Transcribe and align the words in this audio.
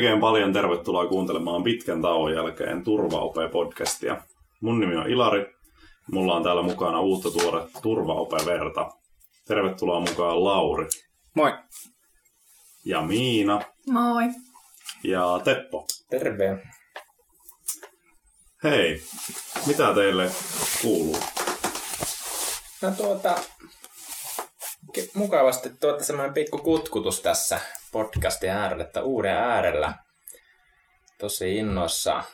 Oikein 0.00 0.20
paljon 0.20 0.52
tervetuloa 0.52 1.06
kuuntelemaan 1.06 1.62
pitkän 1.62 2.02
tauon 2.02 2.32
jälkeen 2.32 2.82
Turvaope-podcastia. 2.84 4.22
Mun 4.60 4.80
nimi 4.80 4.96
on 4.96 5.10
Ilari. 5.10 5.54
Mulla 6.12 6.34
on 6.34 6.42
täällä 6.42 6.62
mukana 6.62 7.00
uutta 7.00 7.30
tuore 7.30 7.62
Turvaope-verta. 7.82 8.90
Tervetuloa 9.48 10.00
mukaan 10.00 10.44
Lauri. 10.44 10.86
Moi. 11.34 11.52
Ja 12.84 13.02
Miina. 13.02 13.60
Moi. 13.90 14.24
Ja 15.04 15.40
Teppo. 15.44 15.86
Terve. 16.10 16.62
Hei, 18.64 19.02
mitä 19.66 19.94
teille 19.94 20.30
kuuluu? 20.82 21.18
No 22.82 22.90
tuota, 22.90 23.38
mukavasti 25.14 25.70
tuota 25.80 26.04
semmoinen 26.04 26.34
pikku 26.34 26.58
kutkutus 26.58 27.20
tässä 27.20 27.60
podcastin 27.92 28.50
äärellä, 28.50 28.84
että 28.84 29.02
uuden 29.02 29.36
äärellä. 29.36 29.94
Tosi 31.18 31.56
innoissaan, 31.56 32.24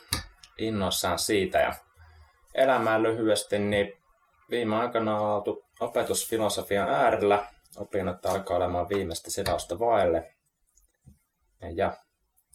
innoissaan 0.57 1.19
siitä 1.19 1.57
ja 1.57 1.75
elämään 2.53 3.03
lyhyesti, 3.03 3.59
niin 3.59 3.93
viime 4.49 4.75
aikana 4.75 5.19
on 5.19 5.35
oltu 5.35 5.65
opetusfilosofian 5.79 6.89
äärellä. 6.89 7.47
Opinnot 7.77 8.25
alkaa 8.25 8.57
olemaan 8.57 8.89
viimeistä 8.89 9.31
silausta 9.31 9.79
vaille. 9.79 10.35
Ja 11.75 11.97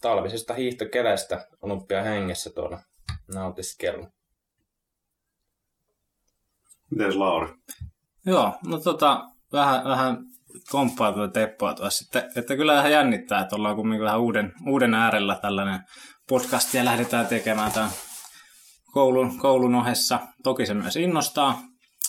talvisesta 0.01 0.53
hiihtokeleistä 0.53 1.47
olympia 1.61 2.03
hengessä 2.03 2.49
tuolla 2.49 2.79
nautiskellut. 3.33 4.09
Mites 6.89 7.15
Lauri? 7.15 7.53
Joo, 8.25 8.53
no 8.67 8.79
tota, 8.79 9.25
vähän, 9.53 9.83
vähän 9.83 10.17
komppaa 10.69 11.13
tuota 11.13 11.33
Teppoa 11.33 11.73
tuossa, 11.73 12.05
että, 12.07 12.39
että 12.39 12.55
kyllä 12.55 12.75
vähän 12.75 12.91
jännittää, 12.91 13.41
että 13.41 13.55
ollaan 13.55 13.75
kumminkin 13.75 14.05
vähän 14.05 14.19
uuden, 14.19 14.53
uuden 14.67 14.93
äärellä 14.93 15.35
tällainen 15.35 15.79
podcast 16.29 16.73
ja 16.73 16.85
lähdetään 16.85 17.27
tekemään 17.27 17.71
tämän 17.71 17.89
koulun, 18.91 19.39
koulun 19.39 19.75
ohessa. 19.75 20.19
Toki 20.43 20.65
se 20.65 20.73
myös 20.73 20.95
innostaa, 20.95 21.61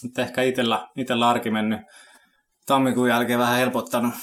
mutta 0.02 0.22
ehkä 0.22 0.42
itsellä, 0.42 0.88
itsellä 0.96 1.28
arki 1.28 1.50
mennyt 1.50 1.80
tammikuun 2.66 3.08
jälkeen 3.08 3.38
vähän 3.38 3.58
helpottanut, 3.58 4.14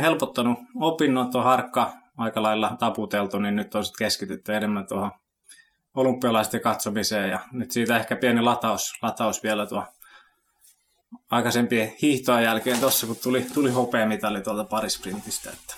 helpottanut 0.00 0.58
opinnot, 0.80 1.34
on 1.34 1.44
harkka 1.44 1.92
aika 2.18 2.42
lailla 2.42 2.76
taputeltu, 2.78 3.38
niin 3.38 3.56
nyt 3.56 3.74
on 3.74 3.84
sitten 3.84 4.06
keskitytty 4.06 4.54
enemmän 4.54 4.86
tuohon 4.86 5.10
olympialaisten 5.94 6.60
katsomiseen. 6.60 7.30
Ja 7.30 7.38
nyt 7.52 7.70
siitä 7.70 7.96
ehkä 7.96 8.16
pieni 8.16 8.40
lataus, 8.40 8.92
lataus 9.02 9.42
vielä 9.42 9.66
tuo 9.66 9.84
aikaisempien 11.30 11.92
hiihtojen 12.02 12.44
jälkeen 12.44 12.78
tuossa, 12.78 13.06
kun 13.06 13.16
tuli, 13.22 13.46
tuli 13.54 13.70
hopeamitali 13.70 14.40
tuolta 14.40 14.64
parisprintistä, 14.64 15.50
että, 15.50 15.74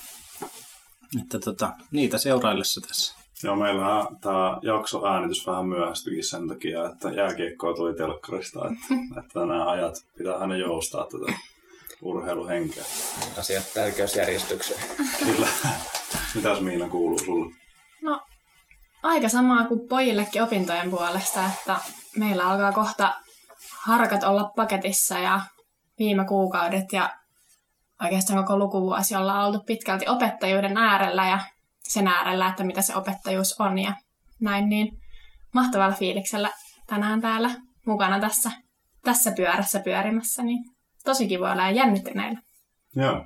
että 1.21 1.39
tota, 1.39 1.73
niitä 1.91 2.19
seuraillessa 2.19 2.81
tässä. 2.81 3.15
Joo, 3.43 3.57
meillä 3.57 4.07
tämä 4.21 4.59
jakso 4.63 5.07
äänitys 5.07 5.47
vähän 5.47 5.67
myöhästyikin 5.67 6.25
sen 6.25 6.49
takia, 6.49 6.87
että 6.89 7.09
jääkiekkoa 7.09 7.75
tuli 7.75 7.95
telkkarista, 7.95 8.59
että, 8.59 8.95
että 9.21 9.41
nämä 9.41 9.71
ajat 9.71 9.95
pitää 10.19 10.35
aina 10.35 10.57
joustaa 10.57 11.05
tätä 11.05 11.39
urheiluhenkeä. 12.03 12.85
Asiat 13.39 13.73
tärkeysjärjestykseen. 13.75 14.81
Kyllä. 15.19 15.49
Mitäs 16.35 16.61
Miina 16.61 16.89
kuuluu 16.89 17.19
sulle? 17.19 17.55
No, 18.03 18.21
aika 19.03 19.29
samaa 19.29 19.65
kuin 19.65 19.89
pojillekin 19.89 20.43
opintojen 20.43 20.91
puolesta, 20.91 21.45
että 21.47 21.77
meillä 22.17 22.47
alkaa 22.47 22.73
kohta 22.73 23.15
harkat 23.87 24.23
olla 24.23 24.51
paketissa 24.57 25.19
ja 25.19 25.41
viime 25.99 26.25
kuukaudet 26.25 26.93
ja 26.93 27.11
oikeastaan 28.03 28.45
koko 28.45 28.59
lukuvuosi 28.59 29.17
ollaan 29.17 29.47
oltu 29.47 29.61
pitkälti 29.67 30.09
opettajuuden 30.09 30.77
äärellä 30.77 31.29
ja 31.29 31.39
sen 31.83 32.09
äärellä, 32.09 32.49
että 32.49 32.65
mitä 32.65 32.83
se 32.83 32.97
opettajuus 32.97 33.61
on 33.61 33.79
ja 33.79 33.93
näin, 34.41 34.69
niin 34.69 34.89
mahtavalla 35.55 35.95
fiiliksellä 35.95 36.51
tänään 36.87 37.21
täällä 37.21 37.51
mukana 37.87 38.21
tässä, 38.21 38.51
tässä 39.03 39.33
pyörässä 39.37 39.81
pyörimässä, 39.81 40.43
niin 40.43 40.65
tosi 41.05 41.29
kiva 41.29 41.53
olla 41.53 41.63
ja 41.63 41.71
jännittäneillä. 41.71 42.41
Joo. 42.97 43.25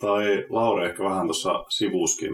Tai 0.00 0.24
Lauri 0.50 0.86
ehkä 0.86 1.04
vähän 1.04 1.26
tuossa 1.26 1.64
sivuskin. 1.68 2.32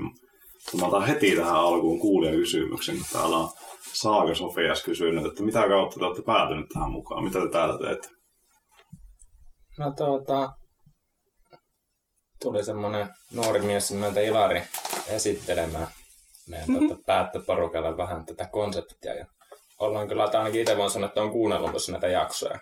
Mä 0.81 0.87
otan 0.87 1.07
heti 1.07 1.37
tähän 1.37 1.55
alkuun 1.55 2.01
kuulijakysymyksen, 2.01 2.97
kun 2.97 3.07
täällä 3.13 3.37
on 3.37 3.51
Saaga 3.93 4.35
Sofias 4.35 4.83
kysynyt, 4.83 5.27
että 5.27 5.43
mitä 5.43 5.69
kautta 5.69 5.99
te 5.99 6.05
olette 6.05 6.23
päätyneet 6.23 6.69
tähän 6.69 6.91
mukaan? 6.91 7.25
Mitä 7.25 7.41
te 7.41 7.49
täällä 7.49 7.79
teette? 7.79 8.09
No 9.79 9.93
tuota, 9.97 10.53
tuli 12.41 12.65
semmoinen 12.65 13.09
nuori 13.35 13.61
mies 13.63 13.91
nimeltä 13.91 14.21
Ilari 14.21 14.63
esittelemään 15.09 15.89
meidän 16.49 16.69
mm-hmm. 16.69 16.89
tuota, 16.89 17.03
päättöporukalle 17.07 17.97
vähän 17.97 18.27
tätä 18.27 18.49
konseptia. 18.53 19.15
Ja 19.15 19.27
ollaan 19.79 20.09
kyllä, 20.09 20.25
että 20.25 20.39
ainakin 20.39 20.61
itse 20.61 20.77
voin 20.77 20.91
sanoa, 20.91 21.09
että 21.09 21.23
on 21.23 21.31
kuunnellut 21.31 21.71
tuossa 21.71 21.93
näitä 21.93 22.07
jaksoja. 22.07 22.61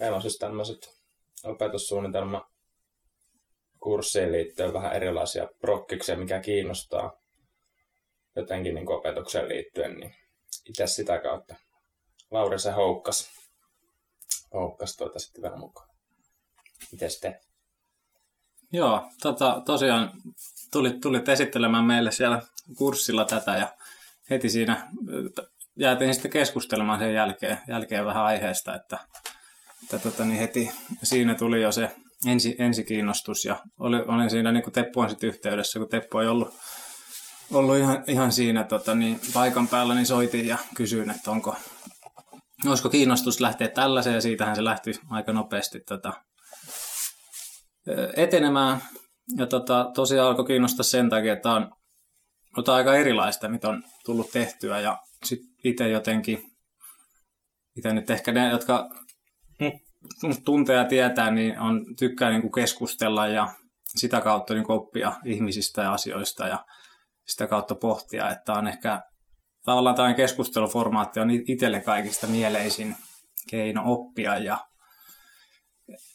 Meillä 0.00 0.16
on 0.16 0.22
siis 0.22 0.38
tämmöiset 0.38 0.78
opetussuunnitelma 1.44 2.50
kurssiin 3.80 4.32
liittyen 4.32 4.72
vähän 4.72 4.92
erilaisia 4.92 5.48
prokkiksia, 5.60 6.16
mikä 6.16 6.40
kiinnostaa 6.40 7.19
jotenkin 8.36 8.74
niin 8.74 8.92
opetukseen 8.92 9.48
liittyen, 9.48 9.94
niin 10.00 10.14
itse 10.68 10.86
sitä 10.86 11.18
kautta 11.18 11.54
Lauri 12.30 12.58
se 12.58 12.70
houkkas, 12.70 13.30
houkkas 14.54 14.96
tuota 14.96 15.18
sitten 15.18 15.42
vähän 15.42 15.58
mukaan. 15.58 15.88
Miten 16.92 17.10
sitten? 17.10 17.40
Joo, 18.72 19.10
tota, 19.22 19.62
tosiaan 19.66 20.12
tulit, 20.72 21.00
tulit 21.00 21.28
esittelemään 21.28 21.84
meille 21.84 22.12
siellä 22.12 22.42
kurssilla 22.76 23.24
tätä 23.24 23.56
ja 23.56 23.74
heti 24.30 24.48
siinä 24.48 24.88
jäätiin 25.76 26.14
sitten 26.14 26.30
keskustelemaan 26.30 26.98
sen 26.98 27.14
jälkeen, 27.14 27.58
jälkeen 27.68 28.04
vähän 28.04 28.24
aiheesta, 28.24 28.74
että, 28.74 28.98
että 29.82 29.98
tota, 29.98 30.24
niin 30.24 30.38
heti 30.38 30.70
siinä 31.02 31.34
tuli 31.34 31.62
jo 31.62 31.72
se 31.72 31.90
ensi, 32.26 32.56
ensikiinnostus 32.58 33.44
ja 33.44 33.56
oli, 33.78 33.96
olin 33.96 34.30
siinä 34.30 34.52
niin 34.52 34.62
kuin 34.62 34.74
Teppu 34.74 35.00
on 35.00 35.10
sitten 35.10 35.28
yhteydessä, 35.28 35.78
kun 35.78 35.88
Teppu 35.88 36.18
ei 36.18 36.28
ollut, 36.28 36.54
ollut 37.52 37.76
ihan, 37.76 38.04
ihan 38.06 38.32
siinä 38.32 38.64
tota, 38.64 38.94
niin 38.94 39.20
paikan 39.34 39.68
päällä, 39.68 39.94
niin 39.94 40.06
soitin 40.06 40.46
ja 40.46 40.58
kysyin, 40.74 41.10
että 41.10 41.30
onko, 41.30 41.56
olisiko 42.66 42.88
kiinnostus 42.88 43.40
lähteä 43.40 43.68
tällaiseen 43.68 44.14
ja 44.14 44.20
siitähän 44.20 44.56
se 44.56 44.64
lähti 44.64 44.92
aika 45.10 45.32
nopeasti 45.32 45.80
tota, 45.80 46.12
etenemään. 48.16 48.82
Ja 49.36 49.46
tota, 49.46 49.90
tosiaan 49.94 50.28
alkoi 50.28 50.46
kiinnostaa 50.46 50.84
sen 50.84 51.10
takia, 51.10 51.32
että 51.32 51.50
on, 51.50 51.72
on 52.56 52.74
aika 52.74 52.94
erilaista, 52.94 53.48
mitä 53.48 53.68
on 53.68 53.82
tullut 54.04 54.30
tehtyä 54.30 54.80
ja 54.80 54.98
sitten 55.24 55.48
itse 55.64 55.88
jotenkin, 55.88 56.42
itse 57.76 57.92
nyt 57.92 58.10
ehkä 58.10 58.32
ne, 58.32 58.50
jotka 58.50 58.88
tuntee 60.44 60.76
ja 60.76 60.84
tietää, 60.84 61.30
niin 61.30 61.60
on, 61.60 61.84
tykkää 61.98 62.30
niin 62.30 62.42
kuin 62.42 62.52
keskustella 62.52 63.26
ja 63.26 63.54
sitä 63.96 64.20
kautta 64.20 64.54
niin 64.54 64.70
oppia 64.70 65.12
ihmisistä 65.24 65.82
ja 65.82 65.92
asioista 65.92 66.48
ja 66.48 66.64
sitä 67.30 67.46
kautta 67.46 67.74
pohtia, 67.74 68.30
että 68.30 68.52
on 68.52 68.68
ehkä 68.68 69.00
tavallaan 69.64 69.96
tämä 69.96 70.14
keskusteluformaatti 70.14 71.20
on 71.20 71.30
itselle 71.30 71.80
kaikista 71.80 72.26
mieleisin 72.26 72.96
keino 73.50 73.82
oppia 73.84 74.38
ja 74.38 74.66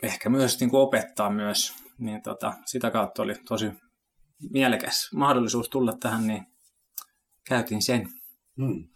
ehkä 0.04 0.30
myös 0.30 0.60
niin 0.60 0.70
kuin 0.70 0.82
opettaa 0.82 1.30
myös, 1.30 1.74
niin 1.98 2.22
tota, 2.22 2.54
sitä 2.66 2.92
kautta 2.92 3.22
oli 3.22 3.36
tosi 3.48 3.72
mielekäs 4.52 5.10
mahdollisuus 5.14 5.70
tulla 5.70 5.94
tähän, 6.00 6.28
niin 6.28 6.46
käytin 7.48 7.82
sen. 7.82 8.10
Hmm. 8.58 8.88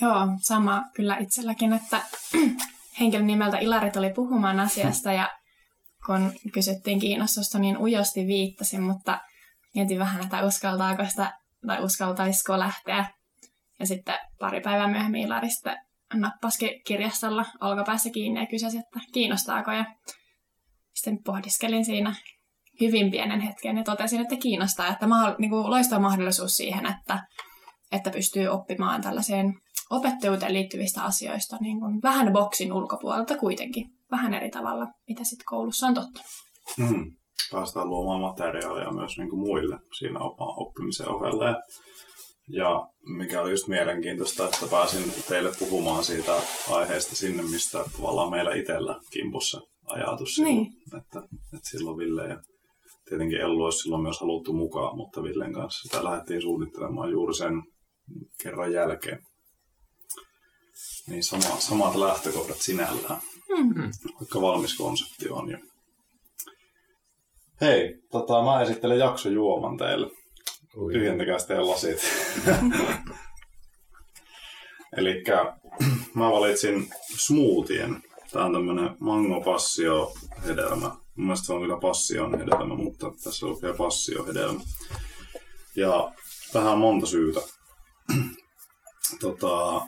Joo, 0.00 0.26
sama 0.40 0.82
kyllä 0.94 1.16
itselläkin, 1.16 1.72
että 1.72 2.02
henkilön 3.00 3.26
nimeltä 3.26 3.58
Ilari 3.58 3.90
tuli 3.90 4.12
puhumaan 4.12 4.60
asiasta 4.60 5.12
ja 5.12 5.30
kun 6.06 6.32
kysyttiin 6.52 7.00
kiinnostusta, 7.00 7.58
niin 7.58 7.78
ujosti 7.78 8.26
viittasin, 8.26 8.82
mutta 8.82 9.20
mietin 9.74 9.98
vähän, 9.98 10.22
että 10.22 10.44
uskaltaako 10.44 11.04
sitä 11.06 11.39
tai 11.66 11.84
uskaltaisiko 11.84 12.58
lähteä. 12.58 13.06
Ja 13.80 13.86
sitten 13.86 14.18
pari 14.38 14.60
päivää 14.60 14.88
myöhemmin 14.88 15.22
Ilari 15.22 15.50
sitten 15.50 15.76
nappasi 16.14 16.80
kirjastolla 16.86 17.44
olkapäässä 17.60 18.10
kiinni 18.10 18.40
ja 18.40 18.46
kysäsi, 18.46 18.78
että 18.78 19.00
kiinnostaako. 19.12 19.70
Ja 19.70 19.84
sitten 20.94 21.22
pohdiskelin 21.24 21.84
siinä 21.84 22.14
hyvin 22.80 23.10
pienen 23.10 23.40
hetken 23.40 23.76
ja 23.76 23.82
totesin, 23.82 24.20
että 24.20 24.36
kiinnostaa, 24.36 24.88
että 24.88 25.06
ma- 25.06 25.34
niin 25.38 25.50
kuin 25.50 25.70
loistava 25.70 26.00
mahdollisuus 26.00 26.56
siihen, 26.56 26.86
että, 26.86 27.26
että 27.92 28.10
pystyy 28.10 28.48
oppimaan 28.48 29.02
tällaiseen 29.02 29.54
opettajuuteen 29.90 30.52
liittyvistä 30.52 31.02
asioista 31.02 31.56
niin 31.60 31.80
kuin 31.80 32.02
vähän 32.02 32.32
boksin 32.32 32.72
ulkopuolelta 32.72 33.36
kuitenkin, 33.36 33.90
vähän 34.10 34.34
eri 34.34 34.50
tavalla, 34.50 34.86
mitä 35.08 35.24
sitten 35.24 35.44
koulussa 35.44 35.86
on 35.86 35.94
totta. 35.94 36.22
Mm. 36.78 37.16
Päästään 37.52 37.90
luomaan 37.90 38.20
materiaalia 38.20 38.92
myös 38.92 39.18
niin 39.18 39.30
kuin 39.30 39.40
muille 39.40 39.78
siinä 39.98 40.18
oman 40.18 40.54
oppimisen 40.56 41.08
ohella. 41.08 41.56
Ja, 42.48 42.86
mikä 43.16 43.42
oli 43.42 43.50
just 43.50 43.68
mielenkiintoista, 43.68 44.44
että 44.44 44.66
pääsin 44.70 45.12
teille 45.28 45.52
puhumaan 45.58 46.04
siitä 46.04 46.42
aiheesta 46.70 47.16
sinne, 47.16 47.42
mistä 47.42 47.84
tavallaan 47.96 48.30
meillä 48.30 48.54
itsellä 48.54 49.00
kimpussa 49.12 49.60
ajatus 49.86 50.38
niin. 50.38 50.72
silloin, 50.72 51.04
että, 51.04 51.18
että 51.56 51.70
silloin 51.70 51.98
Ville 51.98 52.28
ja 52.28 52.40
tietenkin 53.08 53.40
Ellu 53.40 53.64
olisi 53.64 53.78
silloin 53.78 54.02
myös 54.02 54.20
haluttu 54.20 54.52
mukaan, 54.52 54.96
mutta 54.96 55.22
Villen 55.22 55.52
kanssa 55.52 55.82
sitä 55.82 56.04
lähdettiin 56.04 56.42
suunnittelemaan 56.42 57.10
juuri 57.10 57.34
sen 57.34 57.62
kerran 58.42 58.72
jälkeen. 58.72 59.18
Niin 61.08 61.24
sama, 61.24 61.60
samat 61.60 61.94
lähtökohdat 61.94 62.56
sinällään, 62.56 63.20
Hmm. 63.56 63.90
vaikka 64.20 64.40
valmis 64.40 64.76
konsepti 64.76 65.28
on 65.30 65.50
jo. 65.50 65.58
Hei, 67.60 68.02
tota, 68.10 68.42
mä 68.42 68.62
esittelen 68.62 68.98
jaksojuoman 68.98 69.76
teille. 69.76 70.10
Ui. 70.76 70.92
Tyhjentäkää 70.92 71.38
sitten 71.38 71.68
lasit. 71.68 71.98
Eli 74.96 75.24
mä 76.14 76.30
valitsin 76.30 76.88
smoothien. 77.16 78.02
Tää 78.32 78.44
on 78.44 78.52
tämmönen 78.52 78.96
mango 79.00 79.40
passio 79.40 80.12
hedelmä. 80.46 80.88
Mun 80.88 81.26
mielestä 81.26 81.46
se 81.46 81.52
on 81.52 81.60
kyllä 81.60 81.78
passion 81.80 82.38
hedelmä, 82.38 82.74
mutta 82.74 83.12
tässä 83.24 83.46
lukee 83.46 83.72
passio 83.72 84.26
hedelmä. 84.26 84.60
Ja 85.76 86.12
tähän 86.52 86.72
on 86.72 86.78
monta 86.78 87.06
syytä. 87.06 87.40
tota, 89.20 89.82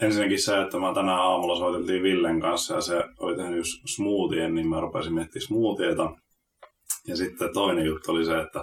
ensinnäkin 0.00 0.42
se, 0.42 0.60
että 0.60 0.78
mä 0.78 0.94
tänään 0.94 1.20
aamulla 1.20 1.58
soiteltiin 1.58 2.02
Villen 2.02 2.40
kanssa 2.40 2.74
ja 2.74 2.80
se 2.80 3.04
oli 3.18 3.36
tehnyt 3.36 3.64
smoothien, 3.86 4.54
niin 4.54 4.68
mä 4.68 4.80
rupesin 4.80 5.14
miettimään 5.14 5.46
smoothieta. 5.46 6.12
Ja 7.06 7.16
sitten 7.16 7.54
toinen 7.54 7.86
juttu 7.86 8.12
oli 8.12 8.24
se, 8.24 8.38
että 8.38 8.58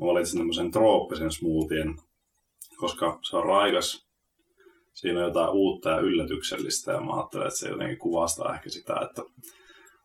mä 0.00 0.06
valitsin 0.06 0.38
tämmöisen 0.38 0.70
trooppisen 0.70 1.32
smoothien, 1.32 1.94
koska 2.76 3.18
se 3.22 3.36
on 3.36 3.44
raikas. 3.44 4.06
Siinä 4.94 5.20
on 5.20 5.26
jotain 5.26 5.50
uutta 5.50 5.90
ja 5.90 5.98
yllätyksellistä 6.00 6.92
ja 6.92 7.00
mä 7.00 7.12
ajattelen, 7.12 7.46
että 7.46 7.58
se 7.58 7.68
jotenkin 7.68 7.98
kuvastaa 7.98 8.54
ehkä 8.54 8.70
sitä, 8.70 8.94
että 9.02 9.22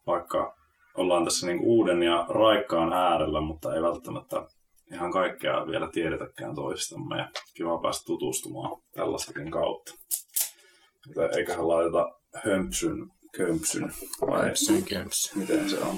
vaikka 0.07 0.56
ollaan 0.97 1.23
tässä 1.23 1.47
niin 1.47 1.59
uuden 1.59 2.03
ja 2.03 2.25
raikkaan 2.29 2.94
äärellä, 2.94 3.41
mutta 3.41 3.75
ei 3.75 3.81
välttämättä 3.81 4.47
ihan 4.94 5.12
kaikkea 5.12 5.67
vielä 5.67 5.89
tiedetäkään 5.91 6.56
toistamme 6.56 7.17
ja 7.17 7.29
kiva 7.53 7.81
päästä 7.81 8.06
tutustumaan 8.06 8.81
tällaistakin 8.95 9.51
kautta. 9.51 9.94
Joten 11.07 11.39
eiköhän 11.39 11.67
laiteta 11.67 12.09
hömpsyn, 12.45 13.12
kömpsyn 13.38 13.91
vai 14.27 14.41
Kömpsyn, 14.41 14.83
kömpsyn. 14.83 15.39
miten 15.39 15.69
se 15.69 15.79
on. 15.79 15.97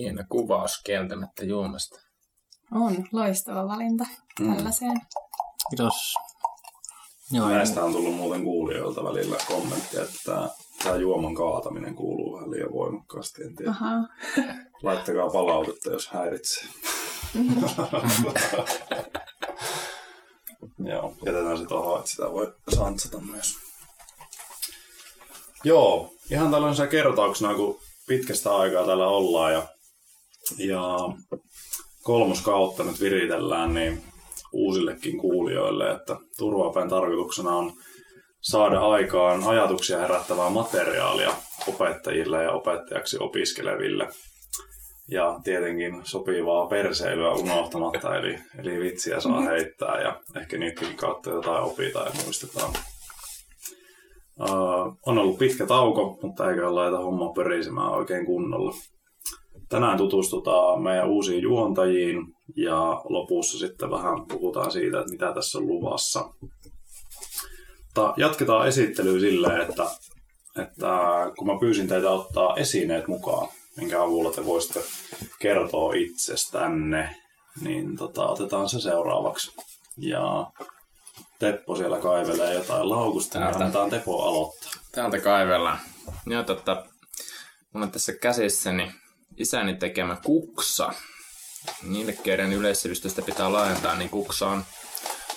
Hieno 0.00 0.24
kuvaus 0.28 0.80
kieltämättä 0.84 1.44
juomasta. 1.44 2.00
On 2.74 3.08
loistava 3.12 3.68
valinta 3.68 4.04
Mm. 4.40 4.56
tällaiseen. 4.56 5.00
Kiitos. 5.70 6.14
Joo, 7.32 7.48
Näistä 7.48 7.84
on 7.84 7.92
tullut 7.92 8.14
muuten 8.14 8.44
kuulijoilta 8.44 9.04
välillä 9.04 9.36
kommenttia, 9.46 10.02
että 10.02 10.16
tämä, 10.24 10.48
tämä 10.84 10.96
juoman 10.96 11.34
kaataminen 11.34 11.94
kuuluu 11.94 12.34
vähän 12.36 12.50
liian 12.50 12.72
voimakkaasti. 12.72 13.42
En 13.42 13.56
tiedä. 13.56 13.74
Laittakaa 14.82 15.30
palautetta, 15.30 15.90
jos 15.90 16.08
häiritsee. 16.08 16.64
Joo, 20.84 21.14
jätetään 21.26 21.58
se 21.58 21.66
tuohon, 21.66 21.98
että 21.98 22.10
sitä 22.10 22.30
voi 22.32 22.54
santsata 22.74 23.18
myös. 23.20 23.54
Joo, 25.64 26.12
ihan 26.30 26.50
tällaisena 26.50 26.88
kertauksena, 26.88 27.54
kun 27.54 27.80
pitkästä 28.06 28.56
aikaa 28.56 28.86
täällä 28.86 29.08
ollaan 29.08 29.52
ja, 29.52 29.66
ja 30.58 30.88
kolmoskautta 32.02 32.84
nyt 32.84 33.00
viritellään, 33.00 33.74
niin 33.74 34.02
uusillekin 34.52 35.18
kuulijoille, 35.18 35.90
että 35.90 36.16
turvaapäin 36.38 36.88
tarkoituksena 36.88 37.50
on 37.50 37.72
saada 38.40 38.80
aikaan 38.80 39.44
ajatuksia 39.44 39.98
herättävää 39.98 40.50
materiaalia 40.50 41.32
opettajille 41.68 42.42
ja 42.42 42.52
opettajaksi 42.52 43.16
opiskeleville. 43.20 44.08
Ja 45.08 45.40
tietenkin 45.44 46.00
sopivaa 46.04 46.66
perseilyä 46.66 47.32
unohtamatta, 47.32 48.16
eli, 48.16 48.38
eli 48.58 48.80
vitsiä 48.80 49.20
saa 49.20 49.40
heittää 49.40 50.00
ja 50.00 50.20
ehkä 50.40 50.58
niidenkin 50.58 50.96
kautta 50.96 51.30
jotain 51.30 51.62
opitaan 51.62 52.06
ja 52.06 52.22
muistetaan. 52.24 52.72
Uh, 54.40 54.98
on 55.06 55.18
ollut 55.18 55.38
pitkä 55.38 55.66
tauko, 55.66 56.18
mutta 56.22 56.50
eiköhän 56.50 56.74
laita 56.74 56.98
homma 56.98 57.32
pörisemään 57.32 57.90
oikein 57.90 58.26
kunnolla. 58.26 58.74
Tänään 59.70 59.98
tutustutaan 59.98 60.82
meidän 60.82 61.08
uusiin 61.08 61.42
juontajiin 61.42 62.36
ja 62.56 63.02
lopussa 63.08 63.58
sitten 63.58 63.90
vähän 63.90 64.26
puhutaan 64.26 64.72
siitä, 64.72 65.00
että 65.00 65.12
mitä 65.12 65.32
tässä 65.34 65.58
on 65.58 65.66
luvassa. 65.66 66.30
Mutta 66.40 68.14
jatketaan 68.16 68.68
esittelyä 68.68 69.20
silleen, 69.20 69.60
että, 69.60 69.86
että 70.62 70.88
kun 71.38 71.46
mä 71.46 71.58
pyysin 71.60 71.88
teitä 71.88 72.10
ottaa 72.10 72.56
esineet 72.56 73.08
mukaan, 73.08 73.48
minkä 73.76 74.02
avulla 74.02 74.30
te 74.30 74.46
voisitte 74.46 74.80
kertoa 75.38 75.94
itsestänne, 75.94 77.16
niin 77.60 77.96
tota, 77.96 78.26
otetaan 78.26 78.68
se 78.68 78.80
seuraavaksi. 78.80 79.52
Ja 79.96 80.50
Teppo 81.38 81.76
siellä 81.76 81.98
kaivelee 81.98 82.54
jotain 82.54 82.90
laukusta, 82.90 83.38
niin 83.38 83.46
Täältä. 83.46 83.64
annetaan 83.64 83.90
Teppo 83.90 84.22
aloittaa. 84.22 84.70
Täältä 84.92 85.18
kaivellaan. 85.18 85.78
Joo, 86.26 86.42
tota, 86.42 86.84
mulla 87.72 87.86
on 87.86 87.92
tässä 87.92 88.12
käsissäni 88.12 88.92
isäni 89.40 89.74
tekemä 89.74 90.16
kuksa. 90.24 90.92
Niille, 91.82 92.12
keiden 92.12 92.52
yleissivistystä 92.52 93.22
pitää 93.22 93.52
laajentaa, 93.52 93.94
niin 93.96 94.10
kuksa 94.10 94.46
on 94.48 94.64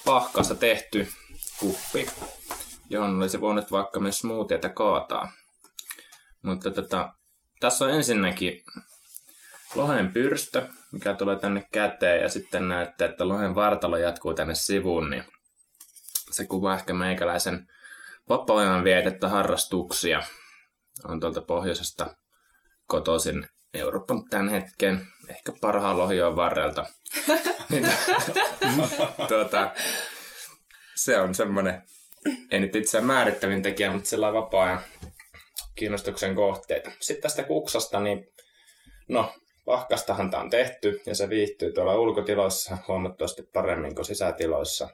pahkasta 0.05 0.55
tehty 0.55 1.07
kuppi, 1.59 2.09
johon 2.89 3.21
olisi 3.21 3.41
voinut 3.41 3.71
vaikka 3.71 3.99
myös 3.99 4.19
smoothieta 4.19 4.69
kaataa. 4.69 5.31
Mutta 6.41 6.71
tota, 6.71 7.13
tässä 7.59 7.85
on 7.85 7.91
ensinnäkin 7.91 8.63
lohen 9.75 10.13
pyrstö, 10.13 10.67
mikä 10.91 11.13
tulee 11.13 11.35
tänne 11.35 11.67
käteen, 11.71 12.21
ja 12.21 12.29
sitten 12.29 12.67
näette, 12.67 13.05
että 13.05 13.27
lohen 13.27 13.55
vartalo 13.55 13.97
jatkuu 13.97 14.33
tänne 14.33 14.55
sivuun, 14.55 15.09
niin 15.09 15.23
se 16.31 16.45
kuvaa 16.45 16.75
ehkä 16.75 16.93
meikäläisen 16.93 17.67
vapaa-ajan 18.29 18.83
vietettä 18.83 19.29
harrastuksia. 19.29 20.23
On 21.03 21.19
tuolta 21.19 21.41
pohjoisesta 21.41 22.15
kotoisin 22.87 23.47
Euroopan 23.73 24.29
tämän 24.29 24.49
hetken, 24.49 25.07
ehkä 25.29 25.51
parhaan 25.61 25.97
lohjoon 25.97 26.35
varrelta. 26.35 26.85
Tu- 27.25 27.33
tuota, 29.27 29.71
se 30.95 31.19
on 31.19 31.35
semmoinen, 31.35 31.81
ei 32.51 32.59
nyt 32.59 32.75
itseään 32.75 33.05
määrittävin 33.05 33.61
tekijä, 33.61 33.91
mutta 33.91 34.09
sillä 34.09 34.27
on 34.27 34.33
vapaa-ajan 34.33 34.81
kiinnostuksen 35.75 36.35
kohteita. 36.35 36.91
Sitten 36.99 37.21
tästä 37.21 37.43
kuksasta, 37.43 37.99
niin 37.99 38.27
no, 39.07 39.33
vahkastahan 39.67 40.31
tämä 40.31 40.43
on 40.43 40.49
tehty 40.49 41.01
ja 41.05 41.15
se 41.15 41.29
viihtyy 41.29 41.73
tuolla 41.73 41.95
ulkotiloissa 41.95 42.77
huomattavasti 42.87 43.43
paremmin 43.53 43.95
kuin 43.95 44.05
sisätiloissa. 44.05 44.89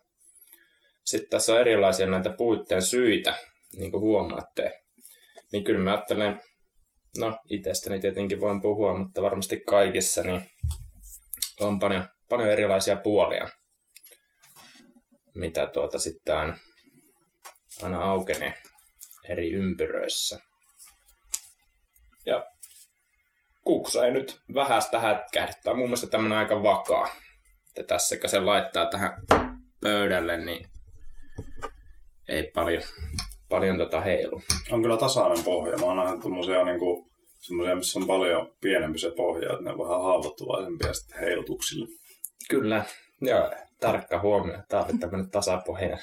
Sitten 1.03 1.30
tässä 1.30 1.53
on 1.53 1.60
erilaisia 1.60 2.08
näitä 2.08 2.30
puitteen 2.30 2.82
syitä, 2.82 3.36
niin 3.77 3.92
kuin 3.92 4.01
huomaatte. 4.01 4.82
Niin 5.51 5.63
kyllä 5.63 5.80
mä 5.80 5.92
ajattelen, 5.92 6.42
no 7.18 7.39
itsestäni 7.50 8.00
tietenkin 8.00 8.42
voin 8.42 8.62
puhua, 8.62 8.98
mutta 8.98 9.22
varmasti 9.22 9.60
kaikissa, 9.60 10.24
niin 10.24 10.42
on 11.60 11.80
paljon, 11.80 12.08
paljon 12.30 12.50
erilaisia 12.50 12.96
puolia, 12.96 13.50
mitä 15.36 15.68
tuota 15.68 16.00
sitten 16.00 16.38
aina, 16.38 16.58
aina 17.84 18.04
aukenee 18.04 18.54
eri 19.30 19.51
ympyröissä. 19.51 20.39
Ja 22.25 22.46
kuksa 23.63 24.06
ei 24.06 24.12
nyt 24.12 24.42
vähästä 24.54 25.00
hätkähdä. 25.00 25.54
Tämä 25.63 25.72
on 25.72 25.78
mun 25.78 25.88
mielestä 25.88 26.08
tämmöinen 26.08 26.38
aika 26.38 26.63
vakaa. 26.63 27.10
Että 27.68 27.84
tässä 27.84 28.18
kun 28.18 28.30
se 28.30 28.39
laittaa 28.39 28.86
tähän 28.86 29.22
pöydälle, 29.82 30.38
niin 30.38 30.70
ei 32.28 32.51
paljon, 32.54 32.84
paljon 33.50 33.77
tota 33.77 34.01
heilu. 34.01 34.41
On 34.72 34.82
kyllä 34.82 34.98
tasainen 34.98 35.44
pohja. 35.44 35.77
Mä 35.77 35.86
oon 35.86 35.98
nähnyt 35.98 36.20
tommosia 36.22 36.63
niinku, 36.65 37.08
semmosia, 37.39 37.75
missä 37.75 38.00
on 38.00 38.08
paljon 38.08 38.51
pienempi 38.62 39.00
se 39.00 39.12
pohja, 39.18 39.50
että 39.53 39.63
ne 39.63 39.72
on 39.72 39.79
vähän 39.79 40.01
haavoittuvaisempia 40.01 40.94
sitten 40.94 41.20
heilutuksille. 41.20 41.88
Kyllä, 42.50 42.86
joo, 43.22 43.51
tarkka 43.79 44.20
huomio. 44.22 44.58
Tämä 44.70 44.84
oli 44.84 44.98
tämmöinen 44.98 45.29
tasapohjainen, 45.32 46.00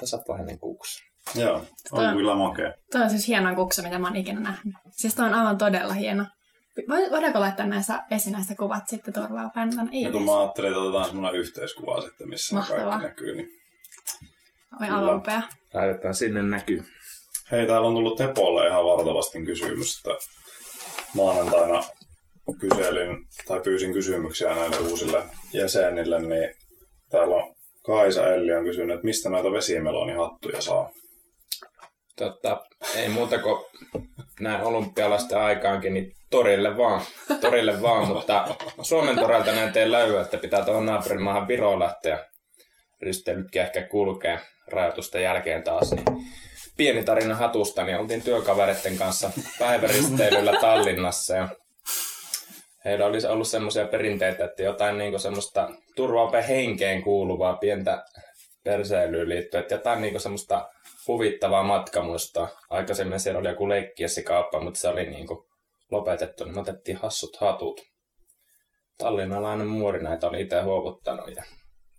tasapohjainen 0.00 0.58
kuksu. 0.58 1.04
Joo, 1.34 1.54
on 1.92 2.02
Tää- 2.02 2.12
kyllä 2.12 2.34
makea. 2.34 2.72
Tuo 2.92 3.00
on 3.00 3.10
siis 3.10 3.28
hienoin 3.28 3.56
kuksa, 3.56 3.82
mitä 3.82 3.98
mä 3.98 4.06
oon 4.06 4.16
ikinä 4.16 4.40
nähnyt. 4.40 4.74
Siis 4.90 5.14
toi 5.14 5.26
on 5.26 5.34
aivan 5.34 5.58
todella 5.58 5.94
hieno. 5.94 6.24
Voi- 6.88 7.10
Voidaanko 7.10 7.40
laittaa 7.40 7.66
näistä 7.66 8.02
esineistä 8.10 8.54
kuvat 8.54 8.88
sitten 8.88 9.14
turvaa 9.14 9.50
päin? 9.54 9.70
Ei 9.92 10.02
Ja 10.02 10.12
kun 10.12 10.22
mä 10.22 10.38
ajattelin, 10.40 10.68
että 10.70 10.80
otetaan 10.80 11.04
semmoinen 11.04 11.40
yhteiskuva 11.40 12.00
sitten, 12.00 12.28
missä 12.28 12.54
Mahtavaa. 12.56 12.84
kaikki 13.00 13.06
näkyy. 13.08 13.36
Niin. 13.36 13.48
Oi 14.82 14.88
aivan 14.88 15.16
upea. 15.16 15.42
Laitetaan 15.74 16.14
sinne 16.14 16.42
näkyy. 16.42 16.84
Hei, 17.50 17.66
täällä 17.66 17.88
on 17.88 17.94
tullut 17.94 18.16
Tepolle 18.16 18.66
ihan 18.66 18.84
valtavasti 18.84 19.44
kysymys, 19.44 19.96
että 19.96 20.26
maanantaina 21.14 21.82
kyselin 22.60 23.26
tai 23.48 23.60
pyysin 23.60 23.92
kysymyksiä 23.92 24.54
näille 24.54 24.76
uusille 24.78 25.22
jäsenille, 25.52 26.20
niin 26.20 26.54
täällä 27.10 27.36
on 27.36 27.54
Kaisa 27.86 28.34
Elli 28.34 28.52
on 28.52 28.64
kysynyt, 28.64 28.94
että 28.94 29.04
mistä 29.04 29.30
noita 29.30 29.52
vesimelonihattuja 29.52 30.62
saa. 30.62 30.90
Tota, 32.16 32.60
ei 32.96 33.08
muuta 33.08 33.38
kuin 33.38 33.64
näin 34.40 34.62
olympialaisten 34.62 35.38
aikaankin, 35.38 35.94
niin 35.94 36.12
torille 36.30 36.76
vaan, 36.76 37.00
torille 37.40 37.82
vaan, 37.82 38.08
mutta 38.08 38.54
Suomen 38.82 39.16
torilta 39.16 39.52
näin 39.52 39.72
teen 39.72 39.92
löyä, 39.92 40.22
että 40.22 40.38
pitää 40.38 40.64
tuohon 40.64 40.86
naapurimaahan 40.86 41.48
Viroon 41.48 41.78
lähteä. 41.78 42.26
Risteilytkin 43.02 43.62
ehkä 43.62 43.82
kulkee 43.82 44.40
rajoitusten 44.66 45.22
jälkeen 45.22 45.62
taas, 45.62 45.92
niin 45.92 46.04
pieni 46.76 47.04
tarina 47.04 47.34
hatusta, 47.34 47.84
niin 47.84 47.98
oltiin 47.98 48.22
työkavereiden 48.22 48.96
kanssa 48.96 49.30
päiväristeilyllä 49.58 50.52
Tallinnassa 50.60 51.34
ja 51.34 51.48
heillä 52.84 53.06
olisi 53.06 53.26
ollut 53.26 53.48
semmoisia 53.48 53.86
perinteitä, 53.86 54.44
että 54.44 54.62
jotain 54.62 54.98
niin 54.98 55.20
semmoista 55.20 55.70
turvaupe 55.96 56.44
henkeen 56.48 57.02
kuuluvaa 57.02 57.56
pientä 57.56 58.04
perseilyyn 58.64 59.28
liittyen, 59.28 59.62
että 59.62 59.74
jotain 59.74 60.02
niin 60.02 60.20
semmoista 60.20 60.68
huvittavaa 61.08 61.62
matkamuista. 61.62 62.48
Aikaisemmin 62.70 63.20
siellä 63.20 63.40
oli 63.40 63.48
joku 63.48 63.64
kauppa, 64.24 64.60
mutta 64.60 64.80
se 64.80 64.88
oli 64.88 65.06
niin 65.06 65.26
lopetettu, 65.90 66.44
niin 66.44 66.54
me 66.54 66.60
otettiin 66.60 66.96
hassut 66.96 67.36
hatut. 67.36 67.80
Tallinnalainen 68.98 69.66
muori 69.66 70.02
näitä 70.02 70.28
oli 70.28 70.40
itse 70.40 70.60
huovuttanut 70.60 71.36
ja 71.36 71.44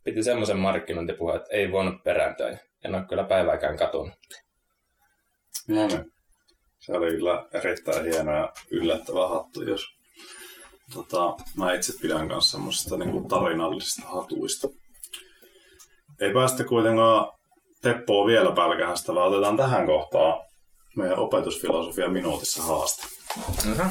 piti 0.03 0.23
semmoisen 0.23 0.59
markkinointipuheen, 0.59 1.37
että 1.41 1.55
ei 1.55 1.71
voinut 1.71 2.03
perääntyä. 2.03 2.57
En 2.85 2.95
ole 2.95 3.05
kyllä 3.09 3.23
päivääkään 3.23 3.77
katunut. 3.77 4.13
No 5.67 5.87
niin. 5.87 6.11
Se 6.79 6.93
oli 6.93 7.11
kyllä 7.11 7.45
erittäin 7.53 8.05
hieno 8.05 8.37
ja 8.37 8.53
yllättävä 8.71 9.27
hattu, 9.27 9.63
jos 9.63 9.85
tota, 10.93 11.35
mä 11.57 11.73
itse 11.73 11.93
pidän 12.01 12.29
kanssa 12.29 12.51
semmoisista 12.51 12.97
niin 12.97 13.27
tarinallisista 13.27 14.07
hatuista. 14.07 14.67
Ei 16.21 16.33
päästä 16.33 16.63
kuitenkaan 16.63 17.39
Teppoa 17.81 18.27
vielä 18.27 18.51
pälkähästä, 18.51 19.15
vaan 19.15 19.27
otetaan 19.27 19.57
tähän 19.57 19.85
kohtaan 19.85 20.45
meidän 20.95 21.19
opetusfilosofia 21.19 22.09
minuutissa 22.09 22.63
haaste. 22.63 23.07
Mm-hmm. 23.65 23.89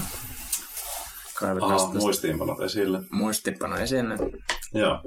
Aha, 1.60 1.90
muistiinpanot 1.94 2.60
esille. 2.60 3.00
Muistiinpano 3.10 3.76
esille. 3.76 4.14
Joo. 4.74 5.00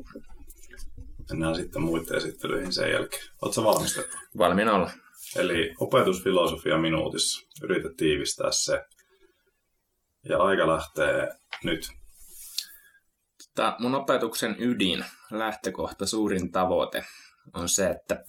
Mennään 1.29 1.55
sitten 1.55 1.81
muiden 1.81 2.17
esittelyihin 2.17 2.73
sen 2.73 2.91
jälkeen. 2.91 3.23
Oletko 3.41 3.63
valmistettu? 3.63 4.17
Valmiina 4.37 4.73
olla. 4.73 4.91
Eli 5.35 5.75
opetusfilosofia 5.79 6.77
minuutissa. 6.77 7.47
Yritä 7.63 7.89
tiivistää 7.97 8.51
se. 8.51 8.85
Ja 10.29 10.37
aika 10.37 10.67
lähtee 10.67 11.29
nyt. 11.63 11.89
Tota, 13.55 13.75
mun 13.79 13.95
opetuksen 13.95 14.55
ydin, 14.59 15.05
lähtökohta, 15.31 16.05
suurin 16.05 16.51
tavoite 16.51 17.05
on 17.53 17.69
se, 17.69 17.89
että 17.89 18.23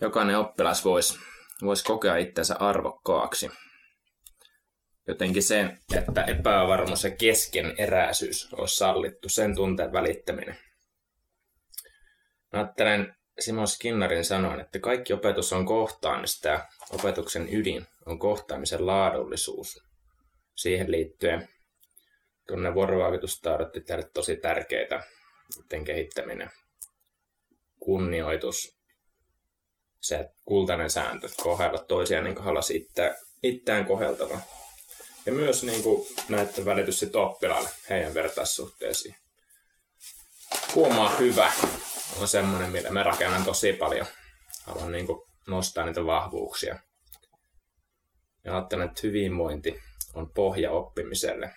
jokainen 0.00 0.38
oppilas 0.38 0.84
voisi 0.84 1.18
vois 1.62 1.82
kokea 1.82 2.16
itsensä 2.16 2.54
arvokkaaksi. 2.54 3.50
Jotenkin 5.08 5.42
se, 5.42 5.76
että 5.96 6.22
epävarmuus 6.22 7.04
ja 7.04 7.10
keskeneräisyys 7.10 8.52
olisi 8.52 8.76
sallittu, 8.76 9.28
sen 9.28 9.54
tunteen 9.54 9.92
välittäminen. 9.92 10.58
Ajattelen 12.52 13.16
Simon 13.40 13.68
Skinnarin 13.68 14.24
sanoin, 14.24 14.60
että 14.60 14.78
kaikki 14.78 15.12
opetus 15.12 15.52
on 15.52 15.66
kohtaamista 15.66 16.48
ja 16.48 16.68
opetuksen 16.90 17.54
ydin 17.54 17.86
on 18.06 18.18
kohtaamisen 18.18 18.86
laadullisuus. 18.86 19.82
Siihen 20.54 20.90
liittyen 20.90 21.48
tunne 22.46 22.74
vuorovaikutustaidot 22.74 23.72
teille 23.86 24.10
tosi 24.14 24.36
tärkeitä, 24.36 25.02
niiden 25.56 25.84
kehittäminen, 25.84 26.50
kunnioitus, 27.80 28.76
se 30.00 30.30
kultainen 30.44 30.90
sääntö, 30.90 31.28
kohdella 31.42 31.78
toisiaan 31.78 32.24
niin 32.24 32.38
haluaisi 32.38 32.76
itseään, 32.76 33.16
itseään 33.42 33.86
koheltava. 33.86 34.40
Ja 35.26 35.32
myös 35.32 35.62
niin 35.62 35.82
kuin 35.82 36.06
näette 36.28 36.64
välitys 36.64 36.98
sitten 36.98 37.20
oppilaalle 37.20 37.68
heidän 37.90 38.14
vertaissuhteisiin. 38.14 39.16
Huomaa 40.74 41.16
hyvä 41.16 41.52
on 42.20 42.28
semmoinen, 42.28 42.70
millä 42.70 42.90
mä 42.90 43.02
rakennan 43.02 43.44
tosi 43.44 43.72
paljon. 43.72 44.06
Haluan 44.66 44.92
niin 44.92 45.06
kuin 45.06 45.22
nostaa 45.46 45.86
niitä 45.86 46.06
vahvuuksia. 46.06 46.78
Ja 48.44 48.54
ajattelen, 48.54 48.88
että 48.88 49.00
hyvinvointi 49.02 49.80
on 50.14 50.30
pohja 50.34 50.70
oppimiselle. 50.70 51.50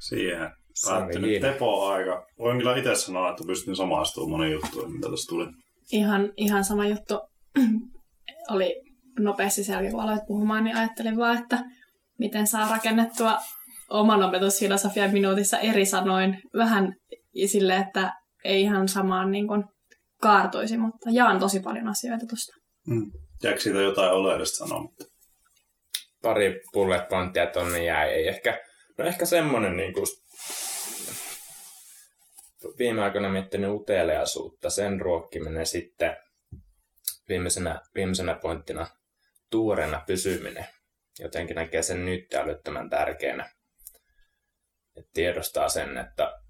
Siihen 0.00 0.50
päättynyt 0.86 1.40
Tepo-aika. 1.40 2.26
Voin 2.38 2.58
kyllä 2.58 2.76
itse 2.76 2.94
sanoa, 2.94 3.30
että 3.30 3.44
pystyn 3.46 3.76
samaistumaan 3.76 4.30
moniin 4.30 4.52
juttuihin, 4.52 4.92
mitä 4.92 5.10
tässä 5.10 5.28
tuli. 5.28 5.46
Ihan, 5.92 6.32
ihan 6.36 6.64
sama 6.64 6.86
juttu 6.86 7.20
oli 8.54 8.82
nopeasti 9.18 9.64
siellä, 9.64 9.90
kun 9.90 10.00
aloit 10.00 10.26
puhumaan, 10.26 10.64
niin 10.64 10.76
ajattelin 10.76 11.16
vaan, 11.16 11.38
että 11.38 11.58
miten 12.18 12.46
saa 12.46 12.68
rakennettua 12.70 13.38
oman 13.92 14.22
opetusfilosofian 14.22 15.12
minuutissa 15.12 15.58
eri 15.58 15.86
sanoin. 15.86 16.42
Vähän 16.56 16.94
sille, 17.46 17.76
että 17.76 18.12
ei 18.44 18.62
ihan 18.62 18.88
samaan 18.88 19.30
niin 19.30 19.48
kuin 19.48 19.64
kaartuisi, 20.22 20.76
mutta 20.76 21.10
jaan 21.10 21.38
tosi 21.38 21.60
paljon 21.60 21.88
asioita 21.88 22.26
tuosta. 22.26 22.52
Mm. 22.86 23.12
Jääkö 23.42 23.60
siitä 23.60 23.78
jotain 23.78 24.12
oleellista 24.12 24.66
sanoa? 24.66 24.88
Pari 26.22 26.60
bullet 26.72 27.08
pointtia 27.08 27.46
tonne 27.46 27.84
jäi. 27.84 28.08
Ei 28.08 28.28
ehkä, 28.28 28.60
no 28.98 29.04
ehkä 29.04 29.26
semmoinen 29.26 29.76
niin 29.76 29.92
kuin 29.92 30.06
viime 32.78 33.02
aikoina 33.02 33.28
miettinyt 33.28 33.70
uteliaisuutta, 33.70 34.70
sen 34.70 35.00
ruokkiminen 35.00 35.66
sitten 35.66 36.16
viimeisenä, 37.28 37.80
viimeisenä 37.94 38.34
pointtina 38.34 38.86
tuorena 39.50 40.02
pysyminen. 40.06 40.66
Jotenkin 41.18 41.56
näkee 41.56 41.82
sen 41.82 42.04
nyt 42.04 42.34
älyttömän 42.34 42.90
tärkeänä. 42.90 43.50
Et 44.96 45.08
tiedostaa 45.12 45.68
sen, 45.68 45.96
että 45.96 46.40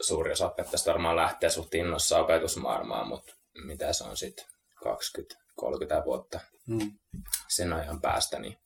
suuri 0.00 0.32
osa 0.32 0.46
opettajista 0.46 0.90
varmaan 0.90 1.16
lähtee 1.16 1.50
suht 1.50 1.74
innossa 1.74 2.18
opetusmaailmaan, 2.18 3.08
mutta 3.08 3.34
mitä 3.66 3.92
se 3.92 4.04
on 4.04 4.16
sitten 4.16 4.44
20-30 4.76 6.04
vuotta 6.04 6.40
mm. 6.66 6.92
sen 7.48 7.72
ajan 7.72 8.00
päästä, 8.00 8.38
niin 8.38 8.58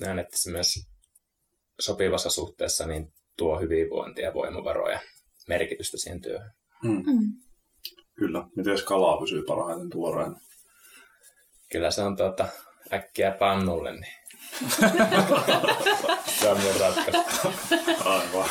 näen, 0.00 0.18
että 0.18 0.36
se 0.36 0.50
myös 0.50 0.88
sopivassa 1.80 2.30
suhteessa 2.30 2.86
niin 2.86 3.12
tuo 3.36 3.60
hyvinvointia 3.60 4.24
ja 4.24 4.34
voimavaroja 4.34 5.00
merkitystä 5.48 5.96
siihen 5.96 6.20
työhön. 6.20 6.52
Mm. 6.82 7.02
Mm. 7.06 7.32
Kyllä. 8.14 8.44
Miten 8.56 8.84
kalaa 8.84 9.20
pysyy 9.20 9.42
parhaiten 9.42 9.90
tuoreena? 9.90 10.40
Kyllä 11.72 11.90
se 11.90 12.02
on 12.02 12.16
tuota, 12.16 12.48
äkkiä 12.92 13.30
pannulle, 13.30 13.92
niin 13.92 14.14
mun 16.48 16.80
ratkaisu. 16.80 17.48
Aivan. 18.04 18.48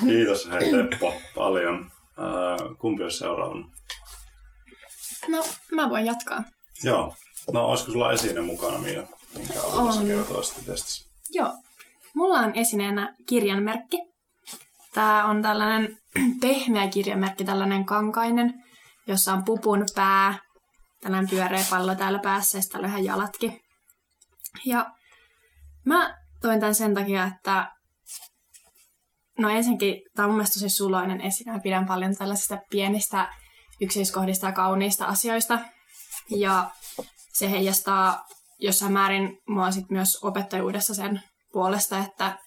Kiitos 0.00 0.48
hei 0.50 0.70
Teppo 0.70 1.14
paljon. 1.34 1.90
Äh, 2.18 2.78
kumpi 2.78 3.02
olisi 3.02 3.18
seuraavana? 3.18 3.68
No, 5.28 5.44
mä 5.72 5.90
voin 5.90 6.06
jatkaa. 6.06 6.44
Joo. 6.82 7.14
No, 7.52 7.66
olisiko 7.66 7.92
sulla 7.92 8.12
esine 8.12 8.40
mukana, 8.40 8.78
Mia? 8.78 9.02
Minkä 9.36 9.62
on. 9.62 10.06
kertoa 10.06 10.42
sitten 10.42 10.64
testissä? 10.64 11.10
Joo. 11.30 11.52
Mulla 12.14 12.38
on 12.38 12.52
esineenä 12.54 13.14
kirjanmerkki. 13.26 13.98
Tämä 14.94 15.24
on 15.24 15.42
tällainen 15.42 15.98
pehmeä 16.42 16.88
kirjanmerkki, 16.88 17.44
tällainen 17.44 17.84
kankainen, 17.84 18.54
jossa 19.06 19.32
on 19.32 19.44
pupun 19.44 19.84
pää, 19.94 20.38
tällainen 21.00 21.30
pyöreä 21.30 21.64
pallo 21.70 21.94
täällä 21.94 22.18
päässä 22.18 22.58
ja 22.58 22.62
sitten 22.62 22.84
ihan 22.84 23.04
jalatkin. 23.04 23.60
Ja 24.64 24.90
mä 25.84 26.18
toin 26.40 26.60
tämän 26.60 26.74
sen 26.74 26.94
takia, 26.94 27.24
että 27.36 27.72
no 29.38 29.48
ensinnäkin 29.48 30.02
tämä 30.14 30.26
on 30.26 30.30
mun 30.30 30.36
mielestä 30.36 30.54
tosi 30.54 30.68
suloinen 30.68 31.20
esine. 31.20 31.52
Mä 31.52 31.60
pidän 31.60 31.86
paljon 31.86 32.16
tällaisista 32.16 32.58
pienistä 32.70 33.28
yksityiskohdista 33.80 34.46
ja 34.46 34.52
kauniista 34.52 35.04
asioista. 35.04 35.58
Ja 36.30 36.70
se 37.32 37.50
heijastaa 37.50 38.24
jossain 38.58 38.92
määrin 38.92 39.38
mua 39.48 39.70
sit 39.70 39.90
myös 39.90 40.24
opettajuudessa 40.24 40.94
sen 40.94 41.22
puolesta, 41.52 41.98
että, 41.98 42.38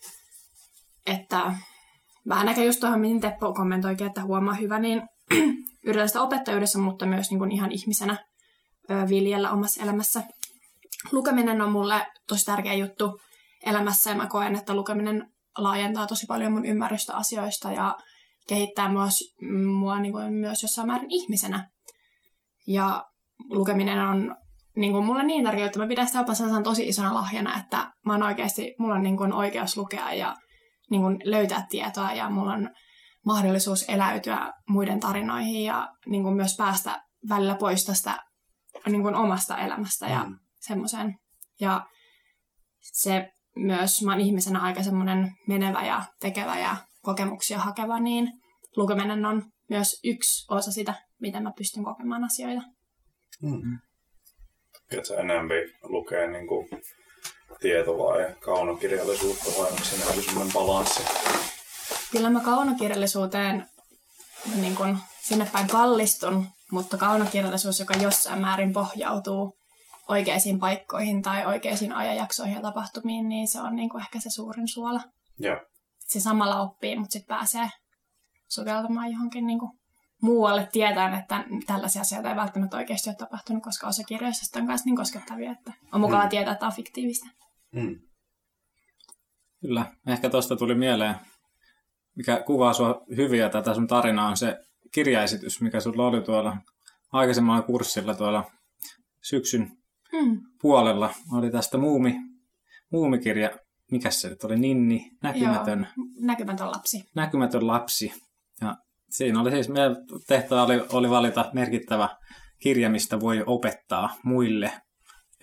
että 1.05 1.55
vähän 2.29 2.47
ehkä 2.47 2.63
just 2.63 2.79
tuohon, 2.79 2.99
miten 2.99 3.19
Teppo 3.19 3.53
kommentoikin, 3.53 4.07
että 4.07 4.23
huomaa 4.23 4.53
hyvä, 4.53 4.79
niin 4.79 5.01
yritän 5.87 6.07
sitä 6.07 6.21
opettajuudessa, 6.21 6.79
mutta 6.79 7.05
myös 7.05 7.29
niin 7.29 7.39
kuin 7.39 7.51
ihan 7.51 7.71
ihmisenä 7.71 8.17
viljellä 9.09 9.51
omassa 9.51 9.83
elämässä. 9.83 10.23
Lukeminen 11.11 11.61
on 11.61 11.71
mulle 11.71 12.07
tosi 12.27 12.45
tärkeä 12.45 12.73
juttu 12.73 13.19
elämässä 13.65 14.09
ja 14.09 14.15
mä 14.15 14.27
koen, 14.27 14.55
että 14.55 14.73
lukeminen 14.75 15.33
laajentaa 15.57 16.07
tosi 16.07 16.25
paljon 16.25 16.51
mun 16.51 16.65
ymmärrystä 16.65 17.15
asioista 17.15 17.71
ja 17.71 17.97
kehittää 18.47 18.89
myös, 18.89 19.35
mua 19.79 19.99
niin 19.99 20.11
kuin 20.11 20.33
myös 20.33 20.63
jossain 20.63 20.87
määrin 20.87 21.11
ihmisenä. 21.11 21.69
Ja 22.67 23.05
lukeminen 23.49 23.99
on 23.99 24.35
niin 24.75 24.91
kuin 24.91 25.05
mulle 25.05 25.23
niin 25.23 25.43
tärkeää, 25.43 25.65
että 25.65 25.79
mä 25.79 25.87
pidän 25.87 26.07
sitä 26.07 26.19
opassansan 26.19 26.63
tosi 26.63 26.87
isona 26.87 27.13
lahjana, 27.13 27.59
että 27.59 27.91
mä 28.05 28.13
oon 28.13 28.23
oikeasti, 28.23 28.75
mulla 28.79 28.95
on 28.95 29.03
niin 29.03 29.17
kuin 29.17 29.33
oikeus 29.33 29.77
lukea 29.77 30.13
ja 30.13 30.35
niin 30.91 31.01
kuin 31.01 31.19
löytää 31.23 31.65
tietoa 31.69 32.13
ja 32.13 32.29
mulla 32.29 32.53
on 32.53 32.69
mahdollisuus 33.25 33.85
eläytyä 33.87 34.53
muiden 34.69 34.99
tarinoihin 34.99 35.63
ja 35.63 35.89
niin 36.05 36.23
kuin 36.23 36.35
myös 36.35 36.57
päästä 36.57 37.03
välillä 37.29 37.55
pois 37.55 37.85
tästä 37.85 38.23
niin 38.85 39.01
kuin 39.01 39.15
omasta 39.15 39.57
elämästä 39.57 40.07
ja 40.07 40.23
Mm. 40.23 40.42
Semmoisen. 40.67 41.15
Ja 41.59 41.85
se 42.81 43.31
myös, 43.55 44.01
mä 44.01 44.11
oon 44.11 44.21
ihmisenä 44.21 44.59
aika 44.59 44.83
semmoinen 44.83 45.31
menevä 45.47 45.85
ja 45.85 46.03
tekevä 46.19 46.59
ja 46.59 46.75
kokemuksia 47.01 47.59
hakeva, 47.59 47.99
niin 47.99 48.31
lukeminen 48.75 49.25
on 49.25 49.43
myös 49.69 49.99
yksi 50.03 50.45
osa 50.49 50.71
sitä, 50.71 50.93
miten 51.21 51.43
mä 51.43 51.51
pystyn 51.57 51.83
kokemaan 51.83 52.23
asioita. 52.23 52.61
Mm. 53.41 53.79
Tykkäätkö 54.73 55.07
sä 55.07 55.15
enempi 55.15 55.53
lukea 55.83 56.27
niin 56.27 56.47
kuin 56.47 56.69
tieto- 57.59 57.97
vai 57.97 58.35
kaunokirjallisuutta 58.39 59.45
vai 59.57 59.71
onko 59.71 59.83
siinä 59.83 60.05
joku 60.05 60.21
semmoinen 60.21 60.53
balanssi? 60.53 61.03
Kyllä 62.11 62.29
mä 62.29 62.39
kaunokirjallisuuteen 62.39 63.65
niin 64.55 64.75
kun 64.75 64.97
sinne 65.21 65.49
päin 65.53 65.67
kallistun, 65.67 66.45
mutta 66.71 66.97
kaunokirjallisuus, 66.97 67.79
joka 67.79 67.93
jossain 67.93 68.41
määrin 68.41 68.73
pohjautuu 68.73 69.57
oikeisiin 70.09 70.59
paikkoihin 70.59 71.21
tai 71.21 71.45
oikeisiin 71.45 71.93
ajanjaksoihin 71.93 72.55
ja 72.55 72.61
tapahtumiin, 72.61 73.29
niin 73.29 73.47
se 73.47 73.61
on 73.61 73.75
niin 73.75 73.89
kuin 73.89 74.01
ehkä 74.01 74.19
se 74.19 74.29
suurin 74.29 74.67
suola. 74.67 75.01
Joo. 75.39 75.61
Se 75.99 76.19
samalla 76.19 76.61
oppii, 76.61 76.95
mutta 76.95 77.13
sitten 77.13 77.35
pääsee 77.35 77.69
soveltamaan 78.47 79.11
johonkin 79.11 79.47
niin 79.47 79.59
kuin 79.59 79.71
muualle 80.21 80.69
tietäen, 80.71 81.13
että 81.13 81.45
tällaisia 81.67 82.01
asioita 82.01 82.29
ei 82.29 82.35
välttämättä 82.35 82.77
oikeasti 82.77 83.09
ole 83.09 83.15
tapahtunut, 83.15 83.63
koska 83.63 83.87
osa 83.87 84.03
kirjoista 84.03 84.59
on 84.59 84.65
myös 84.65 84.85
niin 84.85 84.95
koskettavia, 84.95 85.51
että 85.51 85.73
on 85.93 86.01
mukava 86.01 86.23
Mm. 86.23 86.29
tietää, 86.29 86.51
että 86.51 86.59
tämä 86.59 86.69
on 86.69 86.75
fiktiivistä. 86.75 87.29
Mm. 87.71 87.99
Kyllä, 89.61 89.85
ehkä 90.07 90.29
tuosta 90.29 90.55
tuli 90.55 90.75
mieleen, 90.75 91.15
mikä 92.15 92.43
kuvaa 92.45 92.73
sua 92.73 93.01
hyvin 93.15 93.39
ja 93.39 93.49
tätä 93.49 93.73
sun 93.73 93.87
tarinaa 93.87 94.27
on 94.29 94.37
se 94.37 94.57
kirjaesitys, 94.91 95.61
mikä 95.61 95.79
sulla 95.79 96.07
oli 96.07 96.21
tuolla 96.21 96.57
aikaisemmalla 97.11 97.61
kurssilla 97.61 98.15
tuolla 98.15 98.51
syksyn 99.21 99.77
Mm. 100.13 100.41
puolella. 100.61 101.13
Oli 101.31 101.51
tästä 101.51 101.77
muumi, 101.77 102.15
muumikirja, 102.91 103.49
mikä 103.91 104.11
se 104.11 104.29
nyt 104.29 104.43
oli, 104.43 104.55
Ninni, 104.55 105.11
näkymätön, 105.23 105.87
Joo, 105.97 106.05
näkymätön 106.21 106.71
lapsi. 106.71 107.03
näkymätön 107.15 107.67
lapsi. 107.67 108.13
Ja 108.61 108.75
siinä 109.09 109.41
oli 109.41 109.51
siis, 109.51 109.69
meidän 109.69 109.95
tehtävä 110.27 110.63
oli, 110.63 110.81
oli 110.91 111.09
valita 111.09 111.49
merkittävä 111.53 112.09
kirja, 112.59 112.89
mistä 112.89 113.19
voi 113.19 113.43
opettaa 113.45 114.15
muille 114.23 114.71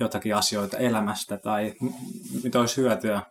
jotakin 0.00 0.36
asioita 0.36 0.76
elämästä 0.76 1.38
tai 1.38 1.74
mitä 2.44 2.60
olisi 2.60 2.76
hyötyä, 2.76 3.22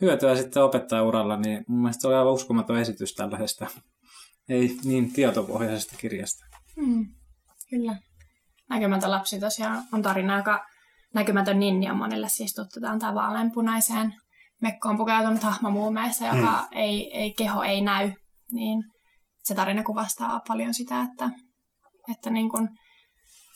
hyötyä 0.00 0.36
sitten 0.36 0.62
opettajauralla, 0.62 1.36
niin 1.36 1.64
mun 1.68 1.80
mielestä 1.80 2.00
se 2.00 2.08
oli 2.08 2.16
aivan 2.16 2.32
uskomaton 2.32 2.78
esitys 2.78 3.14
tällaisesta 3.14 3.66
ei 4.48 4.78
niin 4.84 5.12
tietopohjaisesta 5.12 5.96
kirjasta. 5.96 6.44
Mm, 6.76 7.06
kyllä. 7.70 7.96
Näkymätön 8.70 9.10
lapsi 9.10 9.40
tosiaan 9.40 9.82
on 9.92 10.02
tarina, 10.02 10.36
joka 10.36 10.66
näkymätön 11.14 11.60
ninni 11.60 11.90
on 11.90 11.96
monille 11.96 12.28
siis 12.28 12.54
tuttu. 12.54 12.80
Tämä 12.80 12.92
on 12.92 12.98
tämä 12.98 13.14
vaaleanpunaiseen 13.14 14.14
mekkoon 14.62 14.96
pukeutunut 14.96 15.42
hahmo 15.42 15.70
muumeessa, 15.70 16.26
joka 16.26 16.60
Mm. 16.62 16.78
ei, 16.78 17.16
ei, 17.18 17.34
keho 17.34 17.62
ei 17.62 17.80
näy. 17.80 18.12
Niin 18.52 18.84
se 19.44 19.54
tarina 19.54 19.82
kuvastaa 19.82 20.40
paljon 20.48 20.74
sitä, 20.74 21.02
että, 21.02 21.30
että 22.12 22.30
niin 22.30 22.50
kun 22.50 22.68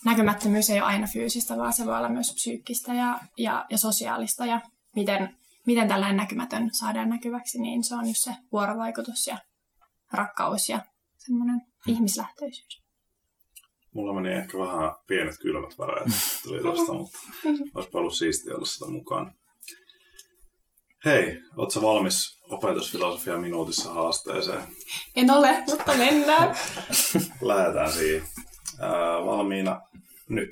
näkymättömyys 0.05 0.71
ei 0.71 0.81
ole 0.81 0.89
aina 0.89 1.07
fyysistä, 1.07 1.57
vaan 1.57 1.73
se 1.73 1.87
voi 1.87 1.97
olla 1.97 2.09
myös 2.09 2.35
psyykkistä 2.35 2.95
ja, 2.95 3.19
ja, 3.39 3.67
ja 3.71 3.79
sosiaalista. 3.79 4.47
Ja 4.47 4.61
miten, 4.97 5.37
miten 5.67 5.89
tällainen 5.89 6.17
näkymätön 6.17 6.71
saadaan 6.73 7.09
näkyväksi, 7.09 7.61
niin 7.61 7.85
se 7.85 7.95
on 7.95 8.09
just 8.09 8.25
se 8.25 8.35
vuorovaikutus 8.53 9.27
ja 9.27 9.39
rakkaus 10.13 10.69
ja 10.69 10.81
semmoinen 11.19 11.61
ihmislähtöisyys. 11.87 12.82
Mulla 13.95 14.21
meni 14.21 14.35
ehkä 14.35 14.59
vähän 14.59 14.95
pienet 15.07 15.39
kylmät 15.43 15.79
väreet 15.79 16.09
tuli 16.43 16.63
tosta, 16.73 16.93
mutta 16.93 17.19
olisi 17.75 17.91
ollut 17.95 18.15
siistiä 18.15 18.55
olla 18.55 18.67
sitä 18.67 18.87
mukaan. 18.87 19.35
Hei, 21.05 21.41
ootko 21.57 21.83
valmis 21.83 22.43
opetusfilosofia 22.51 23.39
minuutissa 23.39 23.93
haasteeseen? 23.93 24.63
En 25.17 25.31
ole, 25.31 25.65
mutta 25.71 25.95
mennään. 25.97 26.57
Lähdetään 27.41 27.93
siihen. 27.93 28.23
Ää, 28.81 29.25
valmiina 29.25 29.81
nyt. 30.29 30.51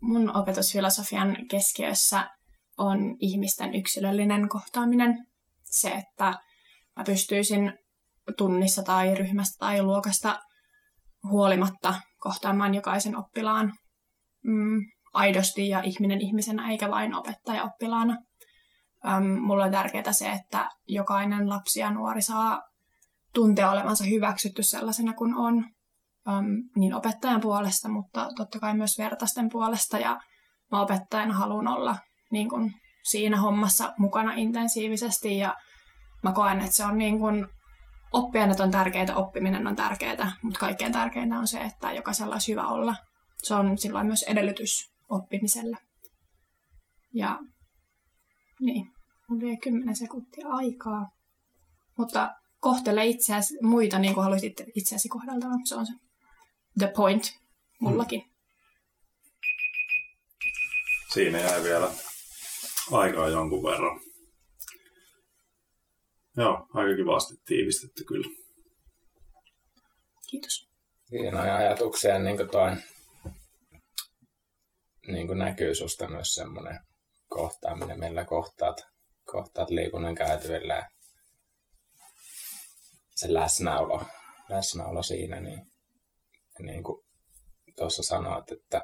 Mun 0.00 0.36
opetusfilosofian 0.36 1.36
keskiössä 1.50 2.30
on 2.78 3.16
ihmisten 3.18 3.74
yksilöllinen 3.74 4.48
kohtaaminen. 4.48 5.26
Se, 5.64 5.88
että 5.90 6.24
mä 6.96 7.04
pystyisin 7.06 7.72
tunnissa 8.36 8.82
tai 8.82 9.14
ryhmästä 9.14 9.56
tai 9.58 9.82
luokasta 9.82 10.40
huolimatta 11.30 11.94
kohtaamaan 12.20 12.74
jokaisen 12.74 13.16
oppilaan 13.16 13.72
mm, 14.44 14.80
aidosti 15.12 15.68
ja 15.68 15.82
ihminen 15.82 16.20
ihmisenä, 16.20 16.70
eikä 16.70 16.90
vain 16.90 17.14
opettaja 17.14 17.64
oppilaana. 17.64 18.16
Öm, 19.08 19.24
mulla 19.24 19.64
on 19.64 19.70
tärkeää 19.70 20.12
se, 20.12 20.30
että 20.30 20.68
jokainen 20.86 21.48
lapsi 21.48 21.80
ja 21.80 21.90
nuori 21.90 22.22
saa 22.22 22.62
tuntea 23.34 23.70
olevansa 23.70 24.04
hyväksytty 24.04 24.62
sellaisena 24.62 25.12
kuin 25.12 25.34
on, 25.34 25.64
äm, 26.28 26.44
niin 26.76 26.94
opettajan 26.94 27.40
puolesta, 27.40 27.88
mutta 27.88 28.28
totta 28.36 28.58
kai 28.60 28.76
myös 28.76 28.98
vertaisten 28.98 29.48
puolesta. 29.48 29.98
Ja 29.98 30.20
mä 30.72 30.80
opettajana 30.80 31.34
haluan 31.34 31.68
olla 31.68 31.96
niin 32.30 32.48
kun, 32.48 32.72
siinä 33.02 33.40
hommassa 33.40 33.92
mukana 33.98 34.32
intensiivisesti 34.32 35.38
ja 35.38 35.54
mä 36.22 36.32
koen, 36.32 36.60
että 36.60 36.76
se 36.76 36.84
on 36.84 36.98
niin 36.98 37.18
kun, 37.18 37.48
oppijana 38.12 38.54
on 38.58 38.70
tärkeää, 38.70 39.16
oppiminen 39.16 39.66
on 39.66 39.76
tärkeää, 39.76 40.32
mutta 40.42 40.60
kaikkein 40.60 40.92
tärkeintä 40.92 41.38
on 41.38 41.48
se, 41.48 41.60
että 41.60 41.92
jokaisella 41.92 42.34
olisi 42.34 42.52
hyvä 42.52 42.66
olla. 42.66 42.96
Se 43.42 43.54
on 43.54 43.78
silloin 43.78 44.06
myös 44.06 44.22
edellytys 44.22 44.92
oppimiselle. 45.08 45.76
Ja 47.14 47.38
niin, 48.60 48.86
mulla 49.28 49.46
oli 49.46 49.56
10 49.56 49.96
sekuntia 49.96 50.48
aikaa. 50.48 51.10
Mutta 51.98 52.34
kohtele 52.60 53.06
itseäsi, 53.06 53.54
muita 53.62 53.98
niin 53.98 54.14
kuin 54.14 54.24
haluaisit 54.24 54.60
itse- 54.60 54.72
itseäsi 54.74 55.08
kohdeltavan. 55.08 55.66
Se 55.66 55.74
on 55.74 55.86
se 55.86 55.92
the 56.78 56.92
point 56.96 57.22
mullakin. 57.80 58.22
Siinä 61.12 61.38
jäi 61.38 61.62
vielä 61.62 61.90
aikaa 62.92 63.28
jonkun 63.28 63.62
verran. 63.62 64.00
Joo, 66.40 66.66
aika 66.74 66.96
kivasti 66.96 67.34
tiivistetty 67.44 68.04
kyllä. 68.04 68.28
Kiitos. 70.30 70.68
Hienoja 71.10 71.56
ajatuksia, 71.56 72.18
niin 72.18 72.36
kuin 72.36 72.50
toi 72.50 72.70
niin 75.06 75.26
kuin 75.26 75.38
näkyy 75.38 75.74
susta 75.74 76.08
myös 76.08 76.34
semmoinen 76.34 76.80
kohtaaminen, 77.28 78.00
millä 78.00 78.24
kohtaat, 78.24 78.86
kohtaat 79.24 79.70
liikunnan 79.70 80.14
käytävillä 80.14 80.74
ja 80.74 80.88
se 83.14 83.34
läsnäolo, 83.34 84.02
läsnäolo 84.48 85.02
siinä, 85.02 85.40
niin, 85.40 85.66
niin 86.58 86.82
kuin 86.82 87.04
tuossa 87.76 88.02
sanoit, 88.02 88.52
että 88.52 88.82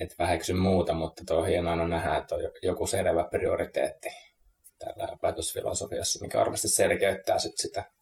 et 0.00 0.14
väheksy 0.18 0.52
muuta, 0.52 0.94
mutta 0.94 1.22
tuo 1.26 1.38
on 1.38 1.46
hienoa 1.46 1.88
nähdä, 1.88 2.16
että 2.16 2.34
on 2.34 2.40
joku 2.62 2.86
selvä 2.86 3.28
prioriteetti 3.30 4.08
tällä 4.78 5.12
opetusfilosofiassa, 5.12 6.20
mikä 6.22 6.38
varmasti 6.38 6.68
selkeyttää 6.68 7.38
sit 7.38 7.58
sitä 7.58 7.92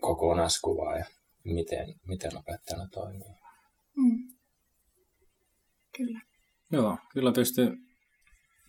kokonaiskuvaa 0.00 0.98
ja 0.98 1.04
miten, 1.44 1.94
miten 2.06 2.36
opettajana 2.38 2.88
toimii. 2.88 3.34
Mm. 3.96 4.36
Kyllä. 5.96 6.20
Joo, 6.72 6.98
kyllä 7.12 7.32
pystyy 7.32 7.76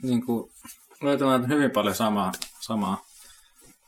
niin 0.04 0.26
kuin, 0.26 0.52
löytämään 1.02 1.48
hyvin 1.48 1.72
paljon 1.72 1.96
samaa, 1.96 2.32
samaa 2.60 3.06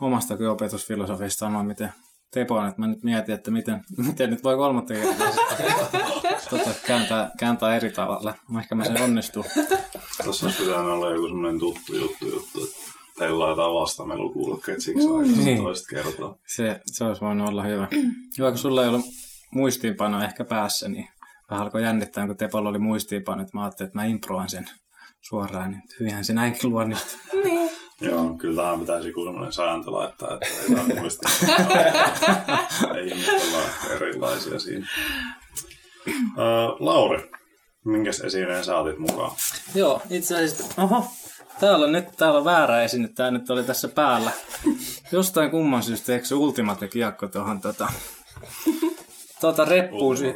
omastakin 0.02 0.50
opetusfilosofiasta 0.50 1.40
samaa, 1.40 1.64
miten 1.64 1.94
Tepo 2.32 2.56
on, 2.56 2.68
että 2.68 2.82
mä 2.82 2.88
nyt 2.88 3.04
mietin, 3.04 3.36
että 3.36 3.52
miten, 3.52 3.84
miten 3.98 4.30
nyt 4.30 4.44
voi 4.44 4.56
kolmatta 4.56 4.94
kertaa 4.94 5.28
tota, 6.50 6.70
kääntää, 6.88 7.32
kääntää 7.40 7.76
eri 7.76 7.92
tavalla. 7.92 8.34
Ehkä 8.60 8.76
mä 8.76 8.84
sen 8.86 9.02
onnistuu. 9.02 9.46
Tuossa 10.24 10.46
olisi 10.46 10.64
pitänyt 10.64 10.86
olla 10.88 11.10
joku 11.10 11.28
semmoinen 11.28 11.60
tuttu 11.60 11.96
juttu, 11.96 12.26
juttu 12.26 12.64
että 12.64 12.78
teillä 13.18 13.44
on 13.44 13.50
jotain 13.50 13.74
vastamelukuulokkeet 13.74 14.82
siksi 14.82 15.08
aikaa 15.08 15.44
Niin. 15.46 15.58
toista 15.64 15.88
kertaa. 15.96 16.36
Se, 16.48 16.82
se 16.86 17.04
olisi 17.04 17.22
voinut 17.22 17.50
olla 17.50 17.64
hyvä. 17.64 17.88
Hyvä, 18.38 18.50
kun 18.50 18.58
sulla 18.58 18.82
ei 18.84 18.90
ollut 18.90 19.06
muistiinpano 19.54 20.24
ehkä 20.24 20.46
päässä, 20.46 20.90
niin 20.90 21.08
vähän 21.50 21.64
alkoi 21.66 21.84
jännittää, 21.84 22.28
kun 22.28 22.38
Tepolla 22.38 22.70
oli 22.70 22.80
muistiinpano, 22.80 23.42
että 23.42 23.58
mä 23.58 23.64
ajattelin, 23.64 23.88
että 23.88 24.00
mä 24.00 24.06
improan 24.06 24.50
sen 24.50 24.70
suoraan, 25.22 25.72
niin 25.72 25.82
hyvinhän 26.00 26.26
se 26.26 26.34
näinkin 26.34 26.70
luonnistuu. 26.70 27.20
Niin. 27.44 27.70
Joo, 28.02 28.34
kyllä 28.38 28.62
tähän 28.62 28.80
pitäisi 28.80 29.08
joku 29.08 29.24
semmoinen 29.26 29.54
sääntö 29.54 29.92
laittaa, 29.92 30.34
että 30.34 30.48
ei 30.62 30.68
saa 30.76 30.96
muistaa. 31.02 31.32
ei 32.96 33.12
olla 33.42 33.62
ehkä 33.64 33.94
erilaisia 33.96 34.60
siinä. 34.60 34.88
Ö, 36.08 36.42
Lauri, 36.80 37.32
minkäs 37.86 38.20
esineen 38.20 38.64
sä 38.64 38.78
otit 38.78 38.98
mukaan? 39.00 39.32
Joo, 39.76 40.02
itse 40.10 40.36
asiassa, 40.36 40.82
oho, 40.82 41.06
täällä 41.60 41.86
on 41.86 41.92
nyt 41.92 42.06
täällä 42.18 42.40
on 42.40 42.46
väärä 42.46 42.82
esine, 42.84 43.08
tää 43.08 43.32
nyt 43.32 43.50
oli 43.50 43.64
tässä 43.64 43.88
päällä. 43.88 44.32
Jostain 45.12 45.52
kumman 45.52 45.84
syystä, 45.84 46.14
eikö 46.14 46.26
se 46.26 46.36
Ultimate 46.36 46.88
kiekko 46.88 47.28
tuohon 47.28 47.62
tota, 47.62 47.88
tota 49.42 49.66
reppuun. 49.66 50.18
si-. 50.18 50.34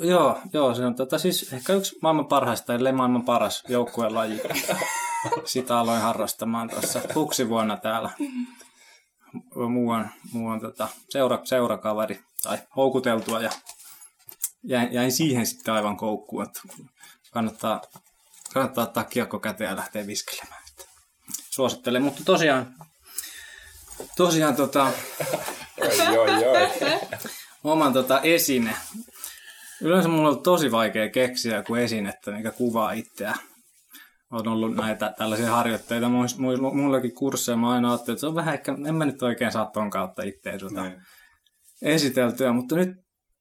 Joo, 0.00 0.38
joo, 0.52 0.74
se 0.74 0.84
on 0.84 0.94
tota, 0.94 1.18
siis 1.18 1.52
ehkä 1.52 1.72
yksi 1.72 1.96
maailman 2.02 2.26
parhaista, 2.26 2.74
ellei 2.74 2.92
maailman 2.92 3.24
paras 3.24 3.64
joukkuelaji. 3.68 4.40
Sitä 5.44 5.78
aloin 5.78 6.00
harrastamaan 6.00 6.70
tuossa 6.70 7.00
vuonna 7.48 7.76
täällä. 7.76 8.10
Muuan, 9.68 10.10
muuan 10.32 10.60
tota, 10.60 10.88
seura, 11.10 11.40
seurakaveri 11.44 12.20
tai 12.42 12.58
houkuteltua 12.76 13.40
ja 13.40 13.50
jäin, 14.62 14.92
jäin 14.92 15.12
siihen 15.12 15.46
sitten 15.46 15.74
aivan 15.74 15.96
koukkuun, 15.96 16.44
että 16.44 16.60
kannattaa, 17.32 17.82
kannattaa 18.54 18.84
ottaa 18.84 19.04
kiekko 19.04 19.38
käteen 19.38 19.70
ja 19.70 19.76
lähteä 19.76 20.06
viskelemään. 20.06 20.62
Että 20.70 20.84
suosittelen, 21.50 22.02
mutta 22.02 22.22
tosiaan, 22.24 22.74
tosiaan 24.16 24.56
tota, 24.56 24.92
Oi, 25.80 26.18
oi, 26.18 26.44
oi. 26.44 26.70
Oman 27.64 27.92
tota 27.92 28.20
esine. 28.20 28.76
Yleensä 29.80 30.08
mulla 30.08 30.28
on 30.28 30.42
tosi 30.42 30.72
vaikea 30.72 31.10
keksiä 31.10 31.56
joku 31.56 31.74
esinettä, 31.74 32.30
mikä 32.30 32.50
kuvaa 32.50 32.92
itseä. 32.92 33.34
On 34.30 34.48
ollut 34.48 34.76
näitä 34.76 35.14
tällaisia 35.18 35.50
harjoitteita 35.50 36.08
mullakin 36.72 37.14
kursseja. 37.14 37.56
Mä 37.56 37.70
aina 37.70 37.90
ajattelin, 37.90 38.14
että 38.14 38.20
se 38.20 38.26
on 38.26 38.34
vähän 38.34 38.54
ehkä, 38.54 38.76
en 38.86 38.94
mä 38.94 39.04
nyt 39.04 39.22
oikein 39.22 39.52
saa 39.52 39.66
ton 39.66 39.90
kautta 39.90 40.22
itseä 40.22 40.58
tota 40.58 40.82
Niin. 40.82 41.02
esiteltyä, 41.82 42.52
mutta 42.52 42.76
nyt, 42.76 42.88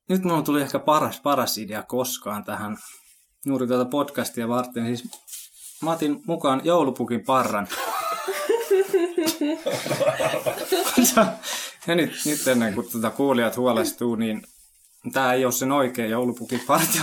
nyt 0.09 0.23
mulla 0.23 0.41
tuli 0.41 0.61
ehkä 0.61 0.79
paras, 0.79 1.21
paras 1.21 1.57
idea 1.57 1.83
koskaan 1.83 2.43
tähän 2.43 2.77
juuri 3.45 3.67
tätä 3.67 3.85
podcastia 3.85 4.47
varten. 4.47 4.85
Siis 4.85 5.03
mä 5.83 5.91
otin 5.91 6.21
mukaan 6.27 6.61
joulupukin 6.63 7.25
parran. 7.25 7.67
ja 11.87 11.95
nyt, 11.95 12.11
nyt 12.25 12.47
ennen 12.47 12.73
kuin 12.73 12.91
tuota 12.91 13.09
kuulijat 13.09 13.57
huolestuu, 13.57 14.15
niin 14.15 14.43
tämä 15.13 15.33
ei 15.33 15.45
ole 15.45 15.51
sen 15.51 15.71
oikea 15.71 16.07
joulupukin 16.07 16.61
parta. 16.67 16.99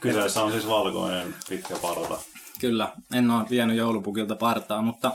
Kyseessä 0.00 0.42
on 0.42 0.52
siis 0.52 0.68
valkoinen 0.68 1.34
pitkä 1.48 1.74
parta. 1.82 2.18
Kyllä, 2.60 2.92
en 3.14 3.30
ole 3.30 3.46
vienyt 3.50 3.76
joulupukilta 3.76 4.36
partaa, 4.36 4.82
mutta 4.82 5.12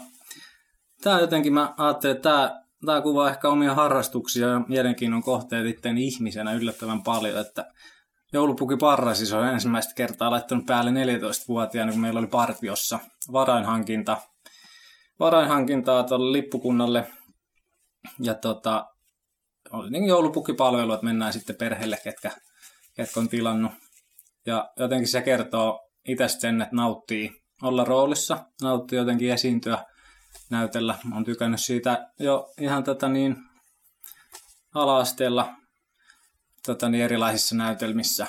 tämä 1.02 1.20
jotenkin 1.20 1.54
mä 1.54 1.74
ajattelin, 1.78 2.16
että 2.16 2.30
tämä, 2.30 2.62
tämä 2.86 3.02
kuvaa 3.02 3.30
ehkä 3.30 3.50
omia 3.50 3.76
harrastuksia 3.76 4.48
ja 4.48 4.62
mielenkiinnon 4.68 5.24
kohteet 5.24 5.66
itteen 5.66 5.98
ihmisenä 5.98 6.54
yllättävän 6.54 7.04
paljon, 7.04 7.40
että 7.40 7.66
joulupuki 8.34 8.78
parra 8.78 9.14
siis 9.14 9.34
on 9.34 9.48
ensimmäistä 9.48 9.94
kertaa 9.94 10.32
laittanut 10.32 10.66
päälle 10.66 10.92
14-vuotiaana, 10.92 11.92
kun 11.92 12.02
meillä 12.02 12.20
oli 12.20 12.28
partiossa 12.28 13.00
varainhankinta, 13.32 14.18
varainhankintaa 15.20 16.04
tuolle 16.04 16.32
lippukunnalle 16.32 17.08
ja 18.20 18.34
tota, 18.34 18.86
oli 19.72 19.90
niin 19.90 20.06
joulupukipalvelu, 20.06 20.94
että 20.94 21.06
mennään 21.06 21.34
sitten 21.34 21.56
perheelle, 21.56 21.98
ketkä, 22.04 22.32
ketkä 22.94 23.20
on 23.20 23.30
tilannut. 23.30 23.72
Ja 24.46 24.70
jotenkin 24.78 25.08
se 25.08 25.22
kertoo 25.22 25.90
itsestä 26.08 26.42
sen, 26.42 26.62
että 26.62 26.76
nauttii 26.76 27.42
olla 27.62 27.84
roolissa, 27.84 28.46
nauttii 28.62 29.00
jotenkin 29.00 29.32
esiintyä, 29.32 29.86
näytellä. 30.50 30.96
Olen 31.14 31.24
tykännyt 31.24 31.62
siitä 31.62 32.12
jo 32.20 32.54
ihan 32.60 32.84
tätä 32.84 33.10
niin 33.10 33.36
ala-asteella 34.76 35.56
tota 36.66 36.90
niin 36.90 37.04
erilaisissa 37.04 37.56
näytelmissä. 37.56 38.28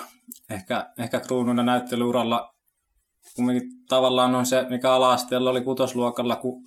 Ehkä, 0.51 0.93
ehkä 0.99 1.21
kruununa 1.21 1.63
näyttelyuralla 1.63 2.55
kumminkin 3.37 3.71
tavallaan 3.89 4.35
on 4.35 4.47
se, 4.47 4.67
mikä 4.69 4.93
ala-asteella 4.93 5.51
oli 5.51 5.61
kutosluokalla, 5.61 6.37
kun 6.37 6.65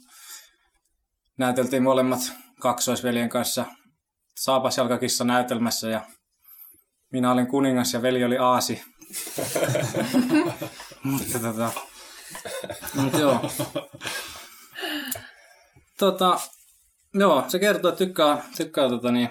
näyteltiin 1.38 1.84
molemmat 1.84 2.20
kaksoisveljen 2.60 3.30
kanssa 3.30 3.66
Saapasjalkakissa 4.36 5.24
näytelmässä 5.24 5.90
ja 5.90 6.02
minä 7.12 7.32
olin 7.32 7.48
kuningas 7.48 7.94
ja 7.94 8.02
veli 8.02 8.24
oli 8.24 8.38
aasi. 8.38 8.84
Mutta 11.04 11.40
tota, 11.40 11.72
mut 12.96 13.14
joo. 13.14 13.52
Tota, 16.00 16.40
joo, 17.14 17.46
se 17.48 17.60
kertoo, 17.60 17.90
että 17.90 18.06
tykkää, 18.06 18.44
tykkää 18.58 18.90
tota, 18.90 19.12
niin, 19.12 19.30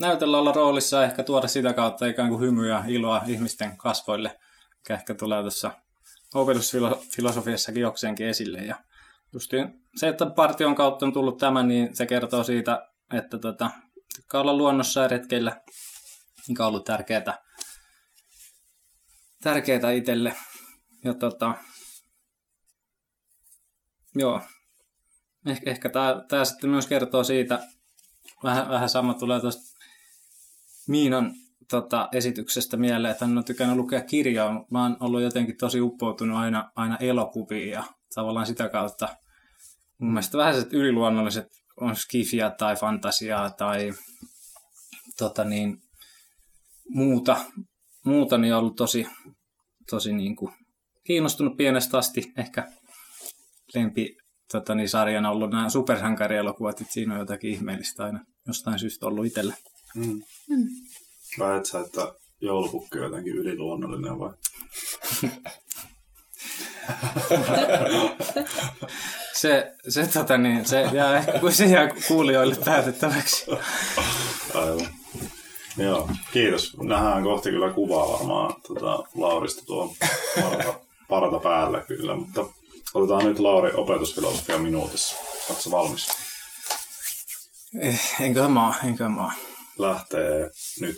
näytellä 0.00 0.38
olla 0.38 0.52
roolissa 0.52 0.96
ja 0.96 1.04
ehkä 1.04 1.22
tuoda 1.22 1.48
sitä 1.48 1.72
kautta 1.72 2.06
ikään 2.06 2.28
kuin 2.28 2.40
hymyä 2.40 2.68
ja 2.68 2.84
iloa 2.86 3.22
ihmisten 3.26 3.76
kasvoille, 3.76 4.38
mikä 4.78 4.94
ehkä 4.94 5.14
tulee 5.14 5.40
tuossa 5.40 5.70
opetusfilosofiassakin 6.34 7.82
jokseenkin 7.82 8.26
esille. 8.26 8.58
Ja 8.58 8.76
justiin 9.32 9.83
se, 9.96 10.08
että 10.08 10.26
partion 10.26 10.74
kautta 10.74 11.06
on 11.06 11.12
tullut 11.12 11.38
tämä, 11.38 11.62
niin 11.62 11.96
se 11.96 12.06
kertoo 12.06 12.44
siitä, 12.44 12.88
että 13.12 13.38
tota, 13.38 13.70
tykkää 14.16 14.40
olla 14.40 14.56
luonnossa 14.56 15.00
ja 15.00 15.08
retkeillä, 15.08 15.60
mikä 16.48 16.62
on 16.62 16.68
ollut 16.68 16.84
tärkeää, 16.84 17.38
tärkeää 19.42 19.90
itselle. 19.90 20.36
Ja 21.04 21.14
tota, 21.14 21.54
joo, 24.14 24.40
ehkä, 25.46 25.70
ehkä 25.70 25.88
tämä, 26.28 26.44
sitten 26.44 26.70
myös 26.70 26.86
kertoo 26.86 27.24
siitä, 27.24 27.68
vähän, 28.44 28.68
vähän 28.68 28.88
sama 28.88 29.14
tulee 29.14 29.40
tuosta 29.40 29.74
Miinan 30.88 31.34
tota, 31.70 32.08
esityksestä 32.12 32.76
mieleen, 32.76 33.12
että 33.12 33.26
hän 33.26 33.38
on 33.38 33.44
tykännyt 33.44 33.76
lukea 33.76 34.00
kirjaa. 34.00 34.66
Mä 34.70 34.82
oon 34.82 34.96
ollut 35.00 35.22
jotenkin 35.22 35.56
tosi 35.56 35.80
uppoutunut 35.80 36.38
aina, 36.38 36.72
aina 36.76 36.96
elokuviin 36.96 37.70
ja 37.70 37.84
tavallaan 38.14 38.46
sitä 38.46 38.68
kautta 38.68 39.08
mun 39.98 40.12
mielestä 40.12 40.38
vähäiset 40.38 40.72
yliluonnolliset 40.72 41.46
on 41.76 41.96
skifiä 41.96 42.50
tai 42.50 42.76
fantasiaa 42.76 43.50
tai 43.50 43.92
tota 45.18 45.44
niin, 45.44 45.82
muuta, 46.88 47.44
muuta, 48.04 48.38
niin 48.38 48.54
on 48.54 48.60
ollut 48.60 48.76
tosi, 48.76 49.06
tosi 49.90 50.12
niin 50.12 50.36
kuin 50.36 50.52
kiinnostunut 51.04 51.56
pienestä 51.56 51.98
asti. 51.98 52.32
Ehkä 52.36 52.68
lempi 53.74 54.16
tota 54.52 54.74
niin, 54.74 54.88
sarjana 54.88 55.30
ollut 55.30 55.50
nämä 55.50 55.70
supersankarielokuvat, 55.70 56.80
että 56.80 56.92
siinä 56.92 57.14
on 57.14 57.20
jotakin 57.20 57.50
ihmeellistä 57.50 58.04
aina 58.04 58.24
jostain 58.46 58.78
syystä 58.78 59.06
ollut 59.06 59.26
itselle. 59.26 59.54
Mm. 59.94 60.20
Väet 61.38 61.66
sä, 61.66 61.80
että 61.80 62.14
joulupukki 62.40 62.98
on 62.98 63.04
jotenkin 63.04 63.36
yliluonnollinen 63.36 64.18
vai? 64.18 64.34
Se, 69.32 69.72
se, 69.88 70.06
tota 70.06 70.38
niin, 70.38 70.64
se 70.64 70.80
jää 70.92 71.24
se 71.50 71.64
jää 71.64 71.88
kuulijoille 72.08 72.56
päätettäväksi. 72.64 73.46
Aivan. 74.54 74.88
Joo, 75.76 76.10
kiitos. 76.32 76.76
Nähdään 76.82 77.22
kohti 77.22 77.50
kyllä 77.50 77.70
kuvaa 77.72 78.12
varmaan 78.12 78.54
tota, 78.68 79.04
Laurista 79.14 79.64
tuo 79.66 79.94
parta, 80.42 80.74
parta 81.08 81.38
päällä 81.38 81.80
kyllä, 81.80 82.16
mutta 82.16 82.46
otetaan 82.94 83.24
nyt 83.24 83.38
Lauri 83.38 83.72
opetusfilosofia 83.74 84.58
minuutissa. 84.58 85.16
Oletko 85.50 85.70
valmis? 85.70 86.08
Eh, 87.80 88.00
Enköhän 88.20 88.52
mä 88.52 88.74
enköhän 88.84 89.12
mä. 89.12 89.32
Lähtee 89.78 90.50
nyt. 90.80 90.96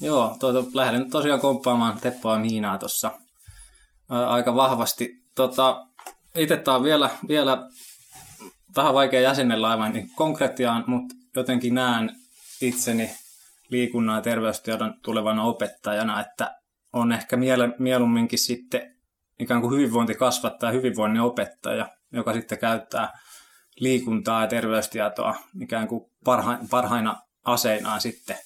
Joo, 0.00 0.36
tuota, 0.40 0.64
lähden 0.74 1.10
tosiaan 1.10 1.40
komppaamaan 1.40 2.00
Teppoa 2.00 2.38
Miinaa 2.38 2.78
tuossa 2.78 3.10
aika 4.12 4.54
vahvasti. 4.54 5.22
Tota, 5.34 5.86
itse 6.34 6.56
tää 6.56 6.74
on 6.74 6.82
vielä, 6.82 7.10
vielä 7.28 7.68
vähän 8.76 8.94
vaikea 8.94 9.20
jäsennellä 9.20 9.68
aivan 9.68 9.92
niin 9.92 10.10
konkretiaan, 10.14 10.84
mutta 10.86 11.14
jotenkin 11.36 11.74
näen 11.74 12.16
itseni 12.60 13.10
liikunnan 13.68 14.16
ja 14.16 14.22
terveystiedon 14.22 14.94
tulevana 15.02 15.44
opettajana, 15.44 16.20
että 16.20 16.56
on 16.92 17.12
ehkä 17.12 17.36
miele, 17.36 17.74
mieluumminkin 17.78 18.38
sitten 18.38 18.96
ikään 19.38 19.60
kuin 19.60 19.74
hyvinvointikasvattaja 19.74 20.70
ja 20.72 20.76
hyvinvoinnin 20.76 21.22
opettaja, 21.22 21.88
joka 22.12 22.32
sitten 22.32 22.58
käyttää 22.58 23.18
liikuntaa 23.80 24.40
ja 24.40 24.46
terveystietoa 24.46 25.34
ikään 25.60 25.88
kuin 25.88 26.10
parha, 26.24 26.58
parhaina 26.70 27.20
aseinaan 27.44 28.00
sitten. 28.00 28.36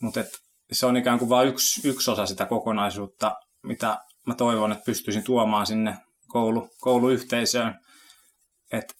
Mutta 0.00 0.24
se 0.72 0.86
on 0.86 0.96
ikään 0.96 1.18
kuin 1.18 1.28
vain 1.28 1.48
yksi, 1.48 1.88
yksi 1.88 2.10
osa 2.10 2.26
sitä 2.26 2.46
kokonaisuutta, 2.46 3.36
mitä 3.62 3.98
mä 4.26 4.34
toivon, 4.34 4.72
että 4.72 4.84
pystyisin 4.84 5.24
tuomaan 5.24 5.66
sinne 5.66 5.96
koulu, 6.28 6.68
kouluyhteisöön. 6.80 7.74
Et 8.72 8.96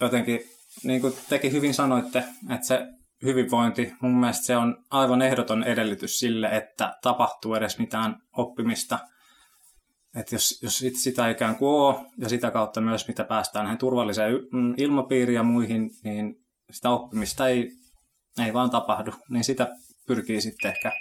jotenkin, 0.00 0.40
niin 0.84 1.00
kuin 1.00 1.14
tekin 1.28 1.52
hyvin 1.52 1.74
sanoitte, 1.74 2.24
että 2.54 2.66
se 2.66 2.86
hyvinvointi, 3.22 3.92
mun 4.00 4.20
mielestä 4.20 4.44
se 4.44 4.56
on 4.56 4.84
aivan 4.90 5.22
ehdoton 5.22 5.64
edellytys 5.64 6.18
sille, 6.18 6.48
että 6.48 6.98
tapahtuu 7.02 7.54
edes 7.54 7.78
mitään 7.78 8.16
oppimista. 8.36 8.98
Et 10.14 10.32
jos, 10.32 10.62
jos 10.62 10.84
sitä 10.94 11.30
ikään 11.30 11.56
kuin 11.56 11.68
ole, 11.68 12.06
ja 12.18 12.28
sitä 12.28 12.50
kautta 12.50 12.80
myös 12.80 13.08
mitä 13.08 13.24
päästään 13.24 13.64
näihin 13.64 13.78
turvalliseen 13.78 14.32
mm, 14.52 14.74
ilmapiiriin 14.76 15.36
ja 15.36 15.42
muihin, 15.42 15.90
niin 16.04 16.34
sitä 16.70 16.90
oppimista 16.90 17.48
ei, 17.48 17.70
ei 18.44 18.52
vaan 18.52 18.70
tapahdu. 18.70 19.10
Niin 19.28 19.44
sitä 19.44 19.68
pyrkii 20.06 20.40
sitten 20.40 20.70
ehkä 20.70 20.92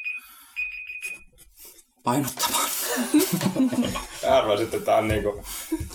painottamaan. 2.03 2.68
Arvasin, 4.31 4.65
että 4.65 4.79
tämä 4.79 4.97
on 4.97 5.07
niinku 5.07 5.43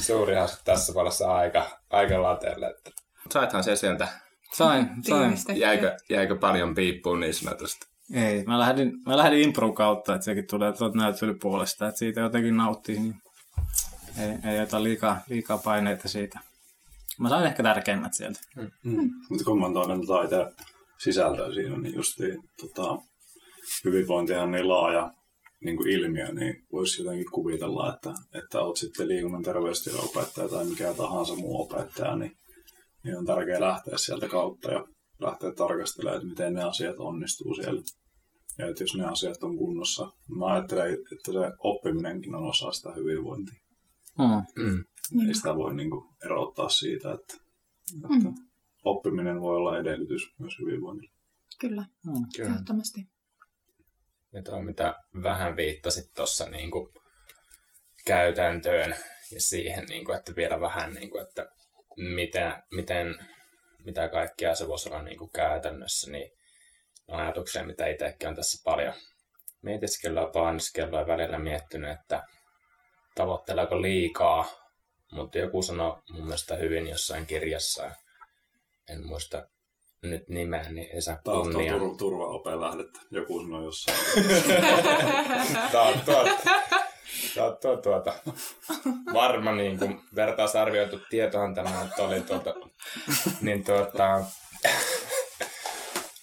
suuri 0.01 0.35
haaste 0.35 0.59
tässä 0.65 0.95
valossa 0.95 1.35
aika, 1.35 1.81
aika 1.91 2.23
lateelle. 2.23 2.67
Että... 2.67 2.91
Saithan 3.33 3.65
se 3.65 3.77
sieltä. 3.77 4.09
Sain, 4.53 4.89
sain. 5.03 5.39
Jäikö, 5.57 5.97
jäikö 6.11 6.37
paljon 6.37 6.75
piippuun 6.75 7.21
niin 7.21 7.35
sanotusti? 7.35 7.87
Ei, 8.15 8.45
mä 8.45 8.59
lähdin, 8.59 8.93
mä 9.07 9.17
lähdin 9.17 9.43
impron 9.43 9.75
kautta, 9.75 10.15
että 10.15 10.25
sekin 10.25 10.47
tulee 10.47 10.73
tuolta 10.73 10.99
näyttelypuolesta, 10.99 11.89
että 11.89 11.99
siitä 11.99 12.21
jotenkin 12.21 12.57
nauttii, 12.57 12.99
niin 12.99 13.15
ei, 14.19 14.53
ei 14.53 14.61
ota 14.61 14.83
liikaa, 14.83 15.21
liikaa 15.29 15.59
paineita 15.59 16.09
siitä. 16.09 16.41
Mä 17.19 17.29
sain 17.29 17.47
ehkä 17.47 17.63
tärkeimmät 17.63 18.15
sieltä. 18.15 18.41
Mm. 18.85 19.11
Mutta 19.31 19.45
kommentoin 19.45 20.07
tota 20.07 20.23
itse 20.23 20.37
sisältöä 20.99 21.55
siinä, 21.55 21.79
niin 21.79 21.95
just 21.95 22.19
tota, 22.61 22.99
hyvinvointihan 23.85 24.43
on 24.43 24.51
niin 24.51 24.69
laaja 24.69 25.11
niin 25.65 25.77
kuin 25.77 25.89
ilmiö, 25.91 26.33
niin 26.33 26.55
voisi 26.73 27.03
jotenkin 27.03 27.31
kuvitella, 27.33 27.95
että, 27.95 28.15
että 28.35 28.61
olet 28.61 28.77
sitten 28.77 29.09
liikunnan 29.09 29.43
terveystilaopettaja 29.43 30.49
tai 30.49 30.65
mikä 30.65 30.95
tahansa 30.95 31.37
muu 31.37 31.63
opettaja, 31.63 32.17
niin, 32.17 32.33
niin 33.05 33.19
on 33.19 33.27
tärkeää 33.27 33.61
lähteä 33.61 33.99
sieltä 33.99 34.29
kautta 34.29 34.73
ja 34.73 34.85
lähteä 35.21 35.53
tarkastelemaan, 35.53 36.17
että 36.17 36.29
miten 36.29 36.55
ne 36.55 36.63
asiat 36.63 36.97
onnistuu 36.99 37.55
siellä. 37.55 37.83
Ja 38.59 38.69
että 38.69 38.83
jos 38.83 38.95
ne 38.97 39.05
asiat 39.05 39.43
on 39.43 39.57
kunnossa, 39.59 40.13
mä 40.39 40.47
ajattelen, 40.47 40.93
että 40.95 41.33
se 41.33 41.39
oppiminenkin 41.59 42.35
on 42.35 42.45
osa 42.45 42.73
sitä 42.73 42.93
hyvinvointia. 42.93 43.61
Mm. 44.19 44.65
Mm. 44.65 44.85
Ei 45.29 45.35
sitä 45.35 45.57
voi 45.57 45.75
niin 45.75 45.91
kuin 45.91 46.05
erottaa 46.25 46.69
siitä, 46.69 47.13
että, 47.13 47.35
että 47.95 48.29
Mm. 48.29 48.35
oppiminen 48.85 49.41
voi 49.41 49.57
olla 49.57 49.79
edellytys 49.79 50.23
myös 50.39 50.55
hyvinvoinnille. 50.61 51.11
Kyllä, 51.61 51.85
Mm. 52.07 52.45
Ehdottomasti. 52.47 53.01
Ja 54.35 54.43
tuo, 54.43 54.63
mitä 54.63 54.95
vähän 55.23 55.57
viittasit 55.57 56.15
tuossa 56.15 56.51
niin 56.51 56.71
käytäntöön 58.07 58.97
ja 59.31 59.41
siihen, 59.41 59.87
niin 59.87 60.05
kuin, 60.05 60.19
että 60.19 60.37
vielä 60.37 60.61
vähän, 60.61 60.95
niin 60.95 61.11
kuin, 61.11 61.23
että 61.23 61.47
mitä, 61.97 62.63
miten, 62.71 63.15
mitä 63.85 64.09
kaikkea 64.09 64.55
se 64.55 64.69
voisi 64.69 64.89
olla 64.89 65.03
niin 65.03 65.19
kuin 65.19 65.31
käytännössä, 65.31 66.11
niin 66.11 66.31
ajatuksia, 67.09 67.65
mitä 67.65 67.87
itsekin 67.87 68.29
on 68.29 68.37
tässä 68.37 68.63
paljon 68.65 68.95
mietiskellyt 69.63 70.23
ja 70.23 70.31
painiskellut 70.35 71.01
ja 71.01 71.07
välillä 71.07 71.39
miettinyt, 71.39 71.91
että 72.01 72.23
tavoitteleeko 73.15 73.83
liikaa, 73.83 74.71
mutta 75.13 75.39
joku 75.39 75.63
sanoi 75.63 76.03
mun 76.11 76.25
mielestä 76.25 76.57
hyvin 76.57 76.89
jossain 76.89 77.27
kirjassa, 77.27 77.91
en 78.89 79.07
muista 79.07 79.49
nyt 80.11 80.29
nimeä, 80.29 80.73
niin 80.73 80.91
ei 80.95 81.03
saa 81.03 81.17
Taas 81.25 81.49
kunnia. 81.49 81.73
tur- 81.73 81.97
turvaopeen 81.97 82.61
lähdettä. 82.61 83.01
Joku 83.11 83.41
sanoi 83.41 83.65
jossain. 83.65 83.99
Tää 85.73 85.83
on 85.83 86.01
tuota, 86.05 86.31
tää 87.35 87.45
on 87.47 87.57
tuo, 87.63 87.77
tuota. 87.77 88.13
varma 89.13 89.53
niin 89.53 89.79
kuin, 89.79 90.01
vertaisarvioitu 90.15 91.01
tietohan 91.11 91.55
tämä 91.55 91.85
nyt 91.85 91.99
oli 91.99 92.21
tuota, 92.21 92.55
niin 93.41 93.65
tuota, 93.65 94.25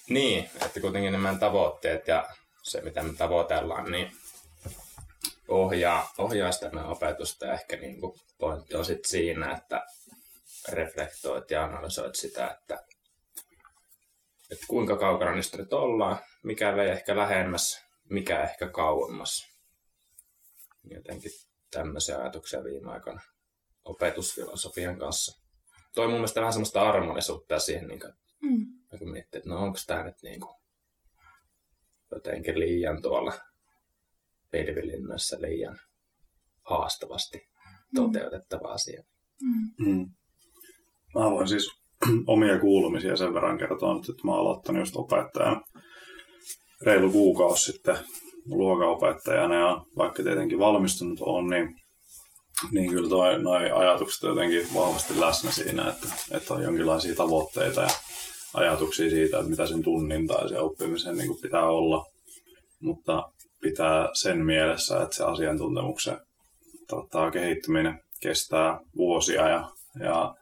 niin, 0.09 0.49
että 0.65 0.79
kuitenkin 0.79 1.11
nämä 1.11 1.35
tavoitteet 1.39 2.07
ja 2.07 2.25
se 2.63 2.81
mitä 2.81 3.03
me 3.03 3.13
tavoitellaan, 3.13 3.91
niin 3.91 4.11
ohjaa, 5.47 6.13
ohjaa 6.17 6.51
sitä 6.51 6.69
meidän 6.69 6.89
opetusta 6.91 7.45
ja 7.45 7.53
ehkä 7.53 7.75
niin 7.75 8.01
kuin 8.01 8.19
pointti 8.37 8.75
on 8.75 8.85
sit 8.85 9.05
siinä, 9.05 9.51
että 9.57 9.85
reflektoit 10.69 11.51
ja 11.51 11.63
analysoit 11.63 12.15
sitä, 12.15 12.47
että, 12.47 12.83
että 14.51 14.65
kuinka 14.67 14.97
kaukana 14.97 15.35
niistä 15.35 15.57
nyt 15.57 15.73
ollaan, 15.73 16.17
mikä 16.43 16.75
vei 16.75 16.89
ehkä 16.89 17.15
lähemmäs, 17.15 17.85
mikä 18.09 18.43
ehkä 18.43 18.69
kauemmas. 18.69 19.51
Jotenkin 20.83 21.31
tämmöisiä 21.71 22.17
ajatuksia 22.17 22.63
viime 22.63 22.91
aikoina 22.91 23.21
opetusfilosofian 23.85 24.99
kanssa. 24.99 25.41
Toi 25.95 26.05
mun 26.07 26.15
mielestä 26.15 26.39
vähän 26.39 26.53
semmoista 26.53 26.81
armonisuutta 26.89 27.59
siihen, 27.59 27.87
niin 27.87 27.99
kuin, 27.99 28.13
Mm. 28.41 28.65
kun 28.99 29.11
miettii, 29.11 29.37
että 29.37 29.49
no 29.49 29.63
onko 29.63 29.79
tämä 29.87 30.03
nyt 30.03 30.15
niin 30.23 30.39
kuin 30.39 30.55
jotenkin 32.11 32.59
liian 32.59 33.01
tuolla 33.01 33.33
pilvilinnassa 34.51 35.41
liian 35.41 35.79
haastavasti 36.63 37.49
toteutettava 37.95 38.67
asia. 38.73 39.03
Mm. 39.41 39.85
Mm. 39.87 40.11
Mä 41.15 41.31
voin 41.31 41.47
siis 41.47 41.80
omia 42.27 42.59
kuulumisia 42.59 43.15
sen 43.17 43.33
verran 43.33 43.57
kertoa 43.57 43.95
että 43.95 44.21
mä 44.23 44.31
oon 44.31 44.39
aloittanut 44.39 44.81
just 44.81 44.95
opettajana. 44.95 45.61
Reilu 46.81 47.11
kuukausi 47.11 47.71
sitten 47.71 47.97
luokanopettajana 48.45 49.55
ja 49.55 49.81
vaikka 49.97 50.23
tietenkin 50.23 50.59
valmistunut 50.59 51.19
on, 51.21 51.47
niin, 51.47 51.75
niin 52.71 52.89
kyllä 52.89 53.09
toi, 53.09 53.43
noi 53.43 53.71
ajatukset 53.71 54.23
jotenkin 54.23 54.67
vahvasti 54.73 55.19
läsnä 55.19 55.51
siinä, 55.51 55.89
että, 55.89 56.07
että 56.31 56.53
on 56.53 56.63
jonkinlaisia 56.63 57.15
tavoitteita 57.15 57.81
ja 57.81 57.89
ajatuksia 58.53 59.09
siitä, 59.09 59.37
että 59.37 59.49
mitä 59.49 59.67
sen 59.67 59.83
tunnin 59.83 60.27
tai 60.27 60.49
sen 60.49 60.61
oppimisen 60.61 61.17
niin 61.17 61.41
pitää 61.41 61.65
olla, 61.65 62.05
mutta 62.81 63.31
pitää 63.61 64.09
sen 64.13 64.45
mielessä, 64.45 65.01
että 65.01 65.15
se 65.15 65.23
asiantuntemuksen 65.23 66.19
tota, 66.87 67.31
kehittyminen 67.31 67.99
kestää 68.21 68.79
vuosia 68.95 69.49
ja, 69.49 69.69
ja, 69.99 70.35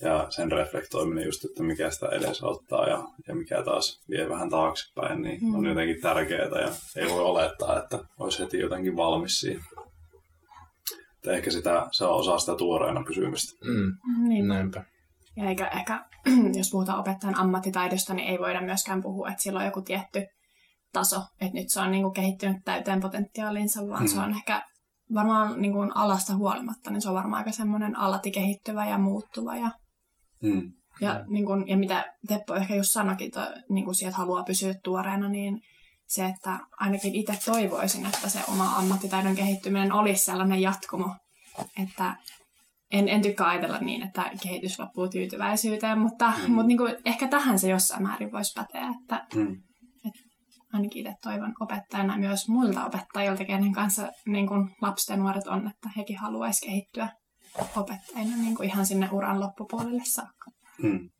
ja 0.00 0.26
sen 0.30 0.52
reflektoiminen 0.52 1.24
just, 1.24 1.44
että 1.44 1.62
mikä 1.62 1.90
sitä 1.90 2.06
edesauttaa 2.08 2.88
ja, 2.88 3.04
ja 3.28 3.34
mikä 3.34 3.62
taas 3.62 4.00
vie 4.10 4.28
vähän 4.28 4.50
taaksepäin, 4.50 5.22
niin 5.22 5.44
mm. 5.44 5.54
on 5.54 5.66
jotenkin 5.66 6.00
tärkeää 6.00 6.60
ja 6.60 6.72
ei 6.96 7.08
voi 7.10 7.20
olettaa, 7.22 7.78
että 7.82 7.98
olisi 8.18 8.42
heti 8.42 8.58
jotenkin 8.58 8.96
valmis 8.96 9.40
siihen. 9.40 9.62
Että 11.16 11.32
ehkä 11.32 11.50
sitä, 11.50 11.86
se 11.92 12.04
on 12.04 12.14
osa 12.14 12.38
sitä 12.38 12.54
tuoreena 12.54 13.04
pysymistä. 13.06 13.66
Mm, 13.66 14.28
Niin. 14.28 14.48
näinpä. 14.48 14.84
Ja 15.36 15.48
eikä 15.48 15.66
ehkä, 15.68 16.04
jos 16.58 16.70
puhutaan 16.70 17.00
opettajan 17.00 17.38
ammattitaidosta, 17.38 18.14
niin 18.14 18.28
ei 18.28 18.38
voida 18.38 18.60
myöskään 18.60 19.02
puhua, 19.02 19.28
että 19.28 19.42
sillä 19.42 19.58
on 19.58 19.64
joku 19.64 19.80
tietty 19.82 20.26
taso, 20.92 21.16
että 21.40 21.54
nyt 21.54 21.68
se 21.70 21.80
on 21.80 21.90
niin 21.90 22.02
kuin 22.02 22.14
kehittynyt 22.14 22.56
täyteen 22.64 23.00
potentiaalinsa, 23.00 23.80
vaan 23.88 24.02
Mm. 24.02 24.08
se 24.08 24.20
on 24.20 24.30
ehkä 24.30 24.62
varmaan 25.14 25.62
niin 25.62 25.72
kuin 25.72 25.96
alasta 25.96 26.36
huolimatta, 26.36 26.90
niin 26.90 27.00
se 27.02 27.08
on 27.08 27.14
varmaan 27.14 27.38
aika 27.38 27.52
semmoinen 27.52 27.98
alati 27.98 28.30
kehittyvä 28.30 28.86
ja 28.86 28.98
muuttuva. 28.98 29.56
Ja, 29.56 29.70
Mm. 30.42 30.72
ja, 31.00 31.24
niin 31.28 31.46
kuin, 31.46 31.68
ja 31.68 31.76
mitä 31.76 32.14
Teppo 32.28 32.54
ehkä 32.54 32.74
just 32.74 32.90
sanoikin, 32.90 33.30
to, 33.30 33.40
niin 33.68 33.84
kuin 33.84 33.94
sieltä 33.94 34.16
haluaa 34.16 34.44
pysyä 34.44 34.74
tuoreena, 34.84 35.28
niin 35.28 35.60
se, 36.06 36.26
että 36.26 36.58
ainakin 36.80 37.14
itse 37.14 37.38
toivoisin, 37.44 38.06
että 38.06 38.28
se 38.28 38.40
oma 38.48 38.76
ammattitaidon 38.76 39.36
kehittyminen 39.36 39.92
olisi 39.92 40.24
sellainen 40.24 40.60
jatkumo, 40.60 41.16
että 41.82 42.16
en, 42.90 43.08
en 43.08 43.22
tykkää 43.22 43.48
ajatella 43.48 43.78
niin, 43.78 44.02
että 44.02 44.30
kehitys 44.42 44.78
loppuu 44.78 45.08
tyytyväisyyteen, 45.08 45.98
mutta, 45.98 46.32
mm. 46.46 46.52
mutta 46.52 46.66
niin 46.66 46.78
kuin, 46.78 46.96
ehkä 47.04 47.28
tähän 47.28 47.58
se 47.58 47.70
jossain 47.70 48.02
määrin 48.02 48.32
voisi 48.32 48.52
päteä, 48.54 48.94
että 49.00 49.26
Mm. 49.34 49.56
ainakin 50.72 51.06
itse 51.06 51.14
toivon 51.22 51.54
opettajana 51.60 52.18
myös 52.18 52.48
muilta 52.48 52.84
opettajilta, 52.84 53.44
kenen 53.44 53.72
kanssa 53.72 54.12
niin 54.26 54.46
kuin 54.46 54.70
lapset 54.82 55.08
ja 55.08 55.16
nuoret 55.16 55.46
on, 55.46 55.58
että 55.70 55.88
hekin 55.96 56.18
haluaisi 56.18 56.66
kehittyä 56.66 57.08
opettajina 57.76 58.36
niin 58.36 58.54
kuin 58.54 58.68
ihan 58.68 58.86
sinne 58.86 59.08
uran 59.12 59.40
loppupuolelle 59.40 60.02
saakka. 60.04 60.50
Mm. 60.82 61.10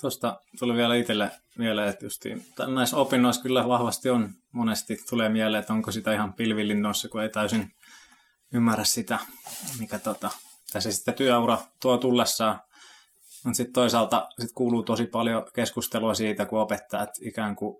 Tuosta 0.00 0.40
tuli 0.58 0.74
vielä 0.74 0.94
itselle 0.94 1.30
mieleen, 1.58 1.88
että 1.88 2.06
justiin, 2.06 2.46
näissä 2.74 2.96
opinnoissa 2.96 3.42
kyllä 3.42 3.68
vahvasti 3.68 4.10
on 4.10 4.34
monesti 4.52 4.96
tulee 5.10 5.28
mieleen, 5.28 5.60
että 5.60 5.72
onko 5.72 5.92
sitä 5.92 6.12
ihan 6.12 6.32
pilvilinnoissa, 6.32 7.08
kun 7.08 7.22
ei 7.22 7.28
täysin 7.28 7.72
ymmärrä 8.52 8.84
sitä, 8.84 9.18
mikä 9.78 9.98
tota, 9.98 10.30
tässä 10.72 10.92
sitten 10.92 11.14
työura 11.14 11.58
tuo 11.82 11.98
tullessaan. 11.98 12.60
Mutta 13.44 13.56
sitten 13.56 13.72
toisaalta 13.72 14.28
sit 14.40 14.52
kuuluu 14.54 14.82
tosi 14.82 15.06
paljon 15.06 15.46
keskustelua 15.54 16.14
siitä, 16.14 16.46
kun 16.46 16.60
opettajat 16.60 17.10
ikään 17.20 17.56
kuin 17.56 17.76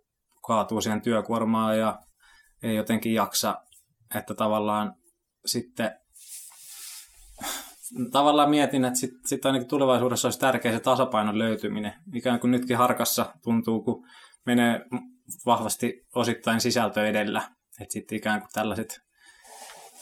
kaatuu 0.46 0.80
siihen 0.80 1.02
työkuormaan 1.02 1.78
ja 1.78 1.98
ei 2.62 2.76
jotenkin 2.76 3.14
jaksa, 3.14 3.62
että 4.14 4.34
tavallaan 4.34 4.94
sitten 5.46 6.00
tavallaan 8.12 8.50
mietin, 8.50 8.84
että 8.84 8.98
sitten 8.98 9.20
sit 9.26 9.46
ainakin 9.46 9.68
tulevaisuudessa 9.68 10.28
olisi 10.28 10.38
tärkeä 10.38 10.72
se 10.72 10.80
tasapainon 10.80 11.38
löytyminen. 11.38 11.92
Ikään 12.14 12.40
kuin 12.40 12.50
nytkin 12.50 12.76
harkassa 12.76 13.34
tuntuu, 13.42 13.82
kun 13.82 14.06
menee 14.46 14.80
vahvasti 15.46 16.06
osittain 16.14 16.60
sisältö 16.60 17.08
edellä. 17.08 17.42
Että 17.80 17.92
sitten 17.92 18.18
ikään 18.18 18.40
kuin 18.40 18.50
tällaiset, 18.52 19.00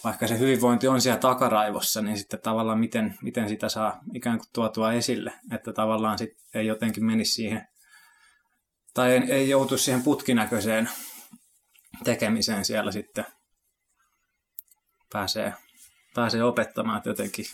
vaikka 0.04 0.26
se 0.26 0.38
hyvinvointi 0.38 0.88
on 0.88 1.00
siellä 1.00 1.20
takaraivossa, 1.20 2.02
niin 2.02 2.18
sitten 2.18 2.40
tavallaan 2.40 2.78
miten, 2.78 3.18
miten 3.22 3.48
sitä 3.48 3.68
saa 3.68 4.00
ikään 4.14 4.38
kuin 4.38 4.48
tuotua 4.52 4.92
esille. 4.92 5.32
Että 5.52 5.72
tavallaan 5.72 6.18
sitten 6.18 6.46
ei 6.54 6.66
jotenkin 6.66 7.04
menisi 7.04 7.32
siihen, 7.32 7.68
tai 8.94 9.12
ei, 9.12 9.32
ei 9.32 9.48
joutu 9.48 9.78
siihen 9.78 10.02
putkinäköiseen 10.02 10.88
tekemiseen 12.04 12.64
siellä 12.64 12.92
sitten 12.92 13.24
pääsee, 15.12 15.54
pääsee 16.16 16.44
opettamaan, 16.44 16.96
että 16.96 17.10
jotenkin 17.10 17.46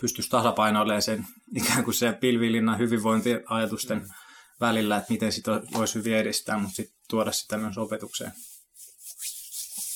pystyisi 0.00 0.30
tasapainoilemaan 0.30 1.02
sen 1.02 1.26
ikään 1.56 1.84
kuin 1.84 1.94
se 1.94 2.12
pilvilinnan 2.12 2.78
hyvinvointiajatusten 2.78 4.08
välillä, 4.60 4.96
että 4.96 5.12
miten 5.12 5.32
sitä 5.32 5.60
voisi 5.72 5.94
hyvin 5.94 6.16
edistää, 6.16 6.58
mutta 6.58 6.76
sitten 6.76 6.96
tuoda 7.08 7.32
sitä 7.32 7.56
myös 7.56 7.78
opetukseen. 7.78 8.32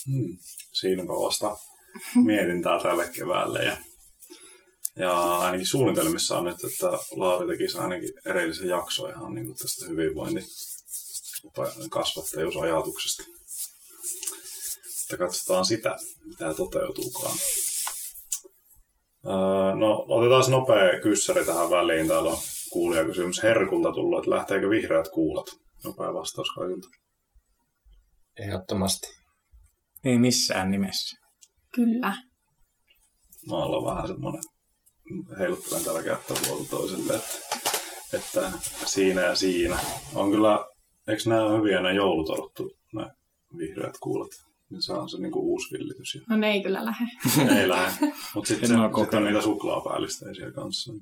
Mm. 0.06 0.38
siinä 0.72 1.04
vasta 1.06 1.56
mietintää 2.14 2.80
tälle 2.82 3.08
keväälle. 3.08 3.64
Ja, 3.64 3.76
ja 4.96 5.38
ainakin 5.38 5.66
suunnitelmissa 5.66 6.38
on 6.38 6.44
nyt, 6.44 6.64
että 6.64 6.86
Lauri 7.10 7.48
tekisi 7.48 7.78
ainakin 7.78 8.10
erillisen 8.24 8.68
jakso 8.68 9.08
ihan 9.08 9.34
niin 9.34 9.46
kuin 9.46 9.58
tästä 9.58 9.86
hyvinvoinnin 9.86 10.44
kasvattajuusajatuksesta. 11.90 13.22
Että 15.04 15.16
katsotaan 15.16 15.64
sitä, 15.64 15.96
mitä 16.24 16.54
toteutuukaan. 16.54 17.36
Öö, 19.26 19.74
no, 19.74 20.04
otetaan 20.08 20.50
nopea 20.50 21.00
kyssäri 21.02 21.44
tähän 21.44 21.70
väliin. 21.70 22.08
Täällä 22.08 22.30
on 22.30 22.38
kuulijakysymys 22.72 23.42
Herkulta 23.42 23.92
tullut, 23.92 24.18
että 24.18 24.30
lähteekö 24.30 24.70
vihreät 24.70 25.08
kuulat? 25.08 25.46
Nopea 25.84 26.14
vastaus 26.14 26.48
kaikilta. 26.54 26.88
Ehdottomasti. 28.38 29.06
Ei 30.04 30.18
missään 30.18 30.70
nimessä. 30.70 31.16
Kyllä. 31.74 32.16
Mä 33.48 33.56
ollaan 33.56 33.96
vähän 33.96 34.08
semmoinen, 34.08 34.42
heiluttelen 35.38 35.84
tällä 35.84 36.02
kättä 36.02 36.34
puolta 36.46 36.70
toiselle, 36.70 37.14
että, 37.14 38.46
että 38.48 38.52
siinä 38.86 39.20
ja 39.20 39.34
siinä. 39.34 39.78
On 40.14 40.30
kyllä, 40.30 40.64
eikö 41.08 41.22
nämä 41.26 41.44
ole 41.44 41.58
hyviä 41.58 41.76
nämä 41.76 41.92
joulutorttu, 41.92 42.70
nämä 42.94 43.10
vihreät 43.58 43.94
kuulat? 44.00 44.30
Niin 44.70 44.82
se 44.82 44.92
on 44.92 45.08
se 45.08 45.18
niinku 45.18 45.52
uusi 45.52 45.72
villitys. 45.72 46.14
Ja 46.14 46.20
No 46.28 46.36
ne 46.36 46.52
ei 46.52 46.62
kyllä 46.62 46.84
lähde. 46.84 47.06
ei 47.60 47.68
lähde. 47.68 48.12
Mutta 48.34 48.48
sitten 48.48 48.72
En 48.72 48.90
sit 48.94 49.14
on 49.14 49.24
niitä 49.24 49.40
suklaapäällisteisiä 49.40 50.50
kanssa. 50.50 50.92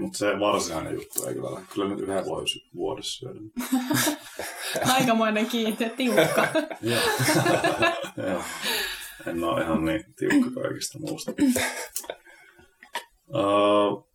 Mutta 0.00 0.18
se 0.18 0.40
varsinainen 0.40 0.94
juttu 0.94 1.24
ei 1.26 1.34
kyllä 1.34 1.50
lähde. 1.50 1.66
Kyllä 1.74 1.88
nyt 1.88 2.00
yhden 2.00 2.24
voi 2.26 2.44
vuodessa 2.74 3.18
syödä. 3.18 3.40
Aikamoinen 4.94 5.46
kiinteä, 5.46 5.88
tiukka. 5.88 6.48
Joo. 6.82 7.02
Joo. 8.28 8.42
En 9.26 9.44
ole 9.44 9.62
ihan 9.62 9.84
niin 9.84 10.04
tiukka 10.18 10.60
kaikista 10.60 10.98
muusta. 10.98 11.32
Uh, 13.28 14.08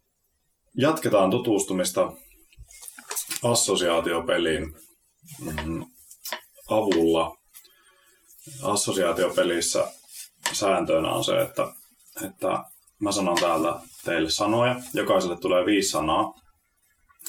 jatketaan 0.78 1.32
tutustumista 1.32 2.13
assosiaatiopeliin 3.44 4.74
mm, 5.39 5.86
avulla. 6.70 7.40
Assosiaatiopelissä 8.63 9.91
sääntöönä 10.54 11.12
on 11.12 11.23
se, 11.23 11.41
että, 11.41 11.73
että 12.25 12.63
mä 12.99 13.12
sanon 13.12 13.38
täällä 13.39 13.80
teille 14.06 14.30
sanoja. 14.30 14.75
Jokaiselle 14.93 15.38
tulee 15.38 15.65
viisi 15.65 15.89
sanaa. 15.89 16.34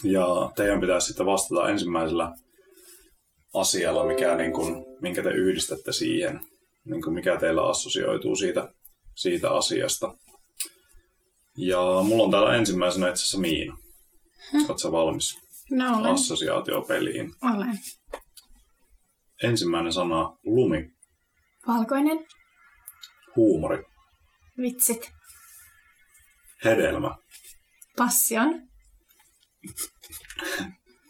Ja 0.04 0.26
teidän 0.56 0.80
pitäisi 0.80 1.06
sitten 1.06 1.26
vastata 1.26 1.68
ensimmäisellä 1.68 2.32
asialla, 3.54 4.06
mikä, 4.06 4.36
niin 4.36 4.52
kuin, 4.52 4.84
minkä 5.00 5.22
te 5.22 5.30
yhdistätte 5.30 5.92
siihen, 5.92 6.40
niin 6.84 7.02
kuin 7.02 7.14
mikä 7.14 7.36
teillä 7.36 7.68
assosioituu 7.68 8.36
siitä, 8.36 8.68
siitä 9.16 9.50
asiasta. 9.50 10.14
Ja 11.56 11.78
mulla 12.04 12.22
on 12.24 12.30
täällä 12.30 12.56
ensimmäisenä 12.56 13.08
itse 13.08 13.20
asiassa 13.20 13.38
Miina. 13.38 13.76
Oletko 14.54 14.92
valmis 14.92 15.38
No 15.70 15.98
olen. 15.98 16.10
assosiaatiopeliin? 16.12 17.32
olen. 17.54 17.78
Ensimmäinen 19.42 19.92
sana 19.92 20.36
lumi, 20.44 20.90
Valkoinen. 21.68 22.26
huumori, 23.36 23.84
Vitsit. 24.58 25.10
hedelmä, 26.64 27.16
Passion. 27.96 28.68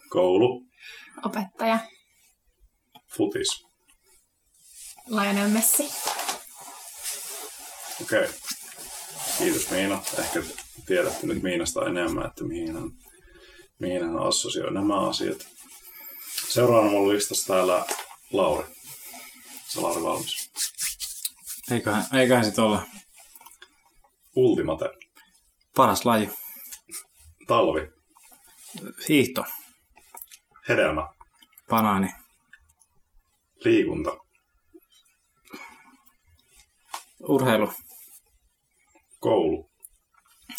koulu, 0.09 0.67
Opettaja. 1.25 1.79
futis. 3.17 3.65
Lionel 5.09 5.49
Messi. 5.49 5.83
Okei. 8.03 8.21
Okay. 8.25 8.33
Kiitos 9.39 9.71
Miina. 9.71 10.03
Ehkä 10.19 10.43
tiedätte 10.87 11.27
nyt 11.27 11.43
Miinasta 11.43 11.87
enemmän, 11.87 12.27
että 12.27 12.45
mihin 12.45 12.75
hän, 12.75 12.91
mihin 13.79 14.03
hän 14.03 14.19
assosioi 14.19 14.73
nämä 14.73 15.09
asiat. 15.09 15.47
Seuraavana 16.49 16.91
mulla 16.91 17.13
listassa 17.13 17.55
täällä 17.55 17.85
Lauri. 18.33 18.67
Sä 19.69 19.83
Lauri 19.83 20.03
valmis. 20.03 20.42
Eiköhän, 21.73 22.05
eiköhän 22.13 22.45
sit 22.45 22.59
olla 22.59 22.83
Ultimate. 24.37 24.91
paras 25.77 26.05
laji. 26.05 26.31
Talvi. 27.47 27.91
Hiihto, 29.09 29.45
Hedelmä. 30.69 31.09
banaani, 31.69 32.09
Liikunta. 33.65 34.17
urheilu, 37.29 37.73
Koulu. 39.21 39.71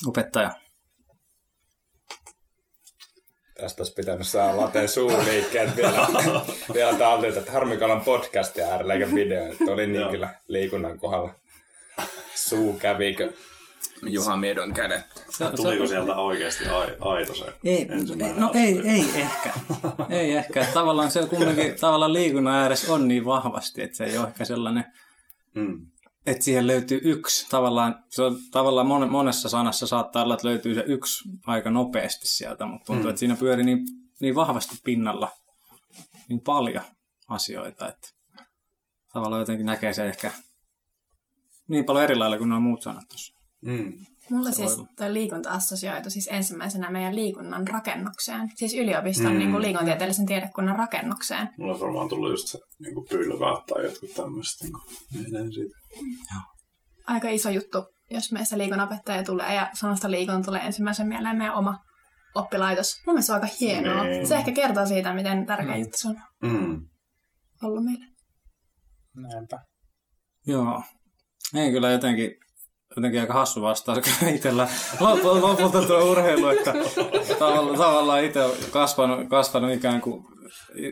opettaja, 0.08 0.52
Tästä 3.64 3.82
olisi 3.84 3.94
pitänyt 3.94 4.28
saada 4.28 4.58
lateen 4.58 4.90
suuliikkeet 4.90 5.76
vielä, 5.76 6.08
vielä 6.74 6.98
taltilta, 6.98 7.40
että 7.40 7.52
harmikalan 7.52 8.02
podcastia 8.02 8.68
äärellä 8.68 8.94
eikä 8.94 9.16
video. 9.16 9.52
Että 9.52 9.64
oli 9.72 9.88
niin 9.88 10.08
kyllä 10.08 10.30
liikunnan 10.48 11.00
kohdalla. 11.00 11.34
Suu 12.36 12.74
kävikö 12.74 13.32
Juha 14.02 14.38
Miedon 14.38 14.74
kädet? 14.74 15.02
Tuliko 15.56 15.88
sieltä 15.88 16.16
oikeasti 16.16 16.66
ai, 16.68 16.88
aito 17.00 17.36
se 17.36 17.46
Ei, 17.64 17.88
no 18.38 18.52
ei, 18.54 18.82
ei 18.86 19.06
ehkä. 19.22 19.54
ei 20.10 20.32
ehkä. 20.36 20.66
Tavallaan 20.74 21.12
se 21.12 21.26
kumminkin 21.30 21.76
tavallaan 21.80 22.14
liikunnan 22.14 22.56
ääressä 22.56 22.94
on 22.94 23.08
niin 23.08 23.26
vahvasti, 23.26 23.82
että 23.84 23.98
se 23.98 24.04
ei 24.04 24.18
ole 24.18 24.28
ehkä 24.28 24.46
sellainen, 24.46 24.86
Mm. 25.56 25.86
Että 26.26 26.44
siihen 26.44 26.68
löytyy 26.68 27.02
yksi. 27.04 27.48
Tavallaan, 27.50 28.04
se 28.10 28.24
on, 28.24 28.38
tavallaan 28.52 28.88
mon, 28.88 29.12
monessa 29.12 29.50
sanassa 29.50 29.88
saattaa 29.88 30.24
olla, 30.24 30.34
että 30.34 30.48
löytyy 30.48 30.76
se 30.76 30.84
yksi 30.88 31.30
aika 31.48 31.70
nopeasti 31.72 32.28
sieltä, 32.28 32.66
mutta 32.66 32.86
tuntuu, 32.86 33.04
Mm. 33.04 33.10
että 33.10 33.20
siinä 33.20 33.36
pyörii 33.36 33.66
niin, 33.66 33.80
niin 34.22 34.36
vahvasti 34.36 34.76
pinnalla 34.84 35.32
niin 36.30 36.42
paljon 36.42 36.84
asioita, 37.28 37.88
että 37.90 38.10
tavallaan 39.14 39.40
jotenkin 39.40 39.66
näkee 39.66 39.94
se 39.94 40.06
ehkä 40.06 40.32
niin 41.68 41.86
paljon 41.86 42.04
eri 42.04 42.16
lailla 42.16 42.38
kuin 42.38 42.50
nuo 42.50 42.60
muut 42.60 42.82
sanat 42.82 43.08
tuossa. 43.08 43.34
Mm. 43.62 44.06
Mulla 44.30 44.52
Se 44.52 44.56
siis 44.56 44.78
toi 44.98 45.14
liikunta 45.14 45.50
assosioitu 45.52 46.10
siis 46.10 46.30
ensimmäisenä 46.32 46.92
meidän 46.92 47.16
liikunnan 47.16 47.68
rakennukseen. 47.68 48.50
Siis 48.56 48.74
yliopiston 48.74 49.26
Mm. 49.26 49.32
mm. 49.34 49.38
niin 49.40 49.52
kuin 49.52 49.62
liikuntieteellisen 49.62 50.26
tiedekunnan 50.26 50.76
rakennukseen. 50.76 51.50
Mulla 51.58 51.74
on 51.74 51.80
varmaan 51.80 52.10
tullut 52.10 52.32
just 52.32 52.48
se 52.48 52.60
niin 52.80 53.06
pylväät 53.10 53.66
tai 53.66 53.84
jotkut 53.86 54.14
tämmöiset. 54.16 54.62
Niin 54.62 55.34
menee 55.34 55.52
siitä. 55.52 55.76
Aika 57.08 57.30
iso 57.30 57.50
juttu, 57.50 57.86
jos 58.12 58.32
meistä 58.32 58.58
liikunnanopettaja 58.58 59.24
tulee 59.24 59.56
ja 59.56 59.70
sanosta 59.74 60.12
liikunta 60.12 60.46
tulee 60.46 60.62
ensimmäisen 60.62 61.08
mieleen 61.08 61.38
meidän 61.38 61.56
oma 61.56 61.80
oppilaitos. 62.36 62.96
Mun 63.06 63.14
mielestä 63.14 63.28
se 63.28 63.34
on 63.34 63.42
aika 63.44 63.56
hienoa. 63.60 64.04
Niin. 64.04 64.28
Se 64.28 64.36
ehkä 64.36 64.52
kertoo 64.52 64.86
siitä, 64.86 65.14
miten 65.14 65.46
tärkeä 65.46 65.74
Niin. 65.74 65.80
juttu 65.82 65.98
se 65.98 66.08
on 66.08 66.16
Mm. 66.44 66.82
ollut 67.64 67.84
meille. 67.86 68.06
Näinpä. 69.16 69.60
Joo. 70.48 70.84
Ei 71.56 71.72
kyllä 71.72 71.92
jotenkin, 71.92 72.32
jotenkin 72.96 73.22
aika 73.22 73.34
hassu 73.34 73.62
vastaus 73.62 74.00
kyllä 74.20 74.32
itsellä. 74.32 74.68
Lopulta, 75.00 75.82
tuo 75.88 76.12
urheilu, 76.12 76.48
että 76.48 76.74
tavallaan, 77.78 78.24
itse 78.24 78.44
olen 78.44 78.58
kasvanut, 78.72 79.30
kasvanut 79.30 79.74
ikään 79.74 80.02
kuin 80.02 80.26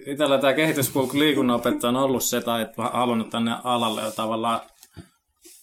itsellä 0.05 0.37
tämä 0.37 0.53
kehityskulku 0.53 1.19
liikunnanopettaja 1.19 1.89
on 1.89 1.95
ollut 1.95 2.23
se, 2.23 2.41
tai 2.41 2.61
että 2.61 2.81
halunnut 2.81 3.29
tänne 3.29 3.55
alalle 3.63 4.01
jo 4.01 4.11
tavallaan 4.11 4.59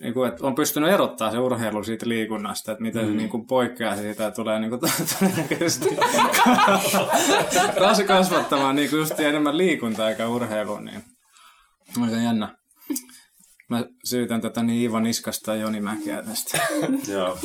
niin 0.01 0.14
kuin, 0.14 0.29
että 0.29 0.46
on 0.46 0.55
pystynyt 0.55 0.90
erottaa 0.90 1.31
se 1.31 1.38
urheilu 1.38 1.85
siitä 1.85 2.09
liikunnasta, 2.09 2.72
että 2.72 2.83
miten 2.83 3.05
mm. 3.05 3.11
se 3.11 3.16
niin 3.16 3.29
kuin 3.29 3.46
poikkeaa 3.46 3.96
siitä 3.96 4.22
ja 4.22 4.31
tulee 4.31 4.59
niin 4.59 4.70
kuin, 4.70 4.81
todennäköisesti 5.18 5.88
kas- 7.79 8.03
kasvattamaan 8.07 8.77
niin 8.77 8.90
kuin 8.90 9.01
just 9.01 9.20
enemmän 9.20 9.58
liikuntaa 9.58 10.10
eikä 10.10 10.29
urheilua, 10.29 10.81
niin 10.81 11.02
on 12.02 12.10
se 12.10 12.23
jännä. 12.23 12.58
Mä 13.69 13.85
syytän 14.04 14.40
tätä 14.40 14.62
niin 14.62 14.81
Iivo 14.81 15.00
Niskasta 15.00 15.54
ja 15.54 15.60
Joni 15.60 15.81
Mäkeä 15.81 16.23
tästä. 16.23 16.58
Joo, 17.12 17.38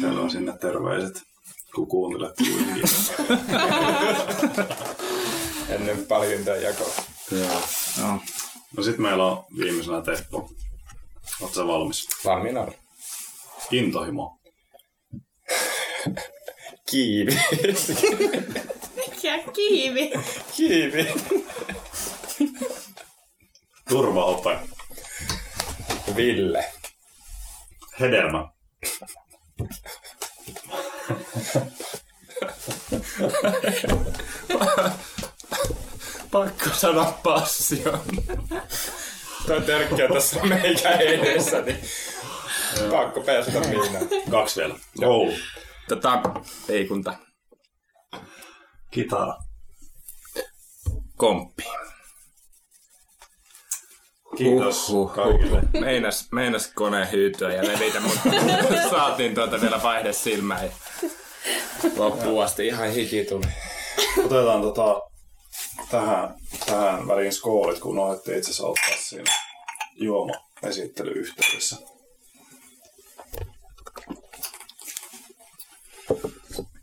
siellä 0.00 0.20
on 0.20 0.30
sinne 0.30 0.58
terveiset, 0.58 1.22
kun 1.74 1.88
kuuntelet 1.88 2.34
kuitenkin. 2.36 2.84
Ennen 5.74 6.06
palkintojen 6.06 6.62
jakoa. 6.62 6.94
Joo. 7.30 7.62
Joo. 7.98 8.18
No 8.76 8.82
sit 8.82 8.98
meillä 8.98 9.24
on 9.26 9.44
viimeisenä 9.58 10.02
Teppo. 10.02 10.50
Oletko 11.40 11.54
sä 11.54 11.66
valmis? 11.66 12.08
Valmiina. 12.24 12.66
Intohimo. 13.70 14.38
Kiivi. 16.90 17.38
Ja 19.22 19.38
kiivi. 19.52 20.12
Kiivi. 20.56 21.06
Turvaope. 23.88 24.58
Ville. 26.16 26.64
Hedelmä. 28.00 28.48
Pakko 36.30 36.70
sanoa 36.72 37.18
passion. 37.22 38.00
toi 39.46 39.60
törkki 39.62 40.02
on 40.02 40.12
tässä 40.12 40.40
meikä 40.44 40.90
edessä, 40.90 41.60
niin 41.62 41.78
pakko 42.90 43.20
pestä 43.20 43.60
Miinaa. 43.60 44.02
Kaksi 44.30 44.60
vielä. 44.60 44.74
Joo. 45.00 45.32
Tota, 45.88 46.22
ei 46.68 46.86
kunta. 46.86 47.14
Kitara. 48.90 49.36
Komppi. 51.16 51.67
Kiitos 54.38 54.88
Huhhuh. 54.88 55.12
kaikille. 55.14 55.62
Meinas, 55.80 56.28
meinas 56.32 56.70
kone 56.74 57.08
hyytyä 57.12 57.52
ja 57.52 57.66
levitä, 57.66 58.00
mutta 58.00 58.20
saatiin 58.90 59.34
tuota 59.34 59.60
vielä 59.60 59.80
vaihde 59.82 60.12
silmään. 60.12 60.64
Ja 60.64 60.70
loppuun 61.96 62.44
asti 62.44 62.66
ihan 62.66 62.90
hiki 62.90 63.24
tuli. 63.24 63.44
Otetaan 64.18 64.62
tota, 64.62 65.02
tähän, 65.90 66.34
tähän 66.66 67.08
väliin 67.08 67.32
skoolit, 67.32 67.78
kun 67.78 67.90
unohdettiin 67.98 68.38
itse 68.38 68.50
asiassa 68.50 68.66
ottaa 68.66 68.96
siinä 68.98 69.32
juoma-esittelyyhteydessä. 69.94 71.76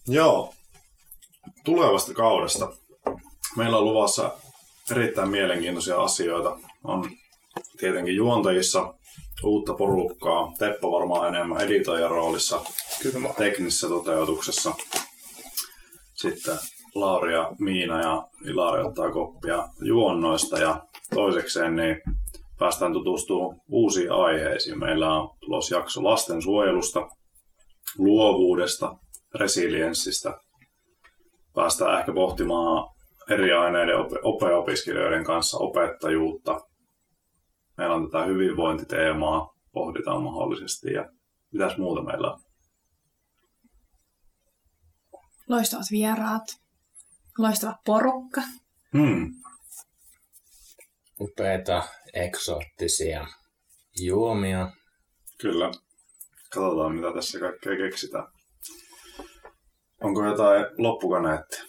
Joo, 0.08 0.53
tulevasta 1.64 2.14
kaudesta. 2.14 2.74
Meillä 3.58 3.78
on 3.78 3.86
luvassa 3.86 4.32
erittäin 4.91 5.30
mielenkiintoisia 5.30 6.01
asioita. 6.01 6.58
On 6.84 7.12
tietenkin 7.78 8.15
juontajissa 8.15 8.93
uutta 9.43 9.73
porukkaa. 9.73 10.51
Teppo 10.59 10.91
varmaan 10.91 11.36
enemmän 11.36 11.61
editoijan 11.61 12.11
roolissa 12.11 12.61
Kyllä. 13.01 13.34
teknisessä 13.38 13.88
toteutuksessa. 13.88 14.73
Sitten 16.13 16.57
Lauri 16.95 17.34
ja 17.34 17.51
Miina 17.59 18.01
ja 18.01 18.28
Ilari 18.45 18.82
ottaa 18.82 19.11
koppia 19.11 19.67
juonnoista 19.82 20.59
ja 20.59 20.84
toisekseen 21.13 21.76
niin 21.76 22.01
päästään 22.59 22.93
tutustumaan 22.93 23.61
uusiin 23.69 24.11
aiheisiin. 24.11 24.80
Meillä 24.80 25.13
on 25.13 25.30
tulos 25.39 25.71
jakso 25.71 26.03
lastensuojelusta, 26.03 27.07
luovuudesta, 27.97 28.95
resilienssistä. 29.36 30.34
Päästään 31.55 31.99
ehkä 31.99 32.13
pohtimaan 32.13 32.89
eri 33.30 33.53
aineiden 33.53 33.97
op- 33.97 34.23
opeopiskelijoiden 34.23 35.23
kanssa 35.23 35.57
opettajuutta. 35.57 36.61
Meillä 37.78 37.95
on 37.95 38.11
tätä 38.11 38.26
hyvinvointiteemaa, 38.26 39.53
pohditaan 39.73 40.23
mahdollisesti 40.23 40.93
ja 40.93 41.09
mitäs 41.53 41.78
muuta 41.78 42.03
meillä 42.03 42.34
on. 42.34 42.41
Loistavat 45.49 45.86
vieraat. 45.91 46.43
Loistava 47.38 47.76
porukka. 47.86 48.41
Hmm. 48.97 49.34
Upeita, 51.19 51.84
eksoottisia 52.13 53.28
juomia. 53.99 54.71
Kyllä. 55.41 55.71
Katsotaan, 56.53 56.95
mitä 56.95 57.13
tässä 57.13 57.39
kaikkea 57.39 57.78
keksitään. 57.78 58.28
Onko 60.03 60.26
jotain 60.26 60.65
loppukaneettia? 60.78 61.63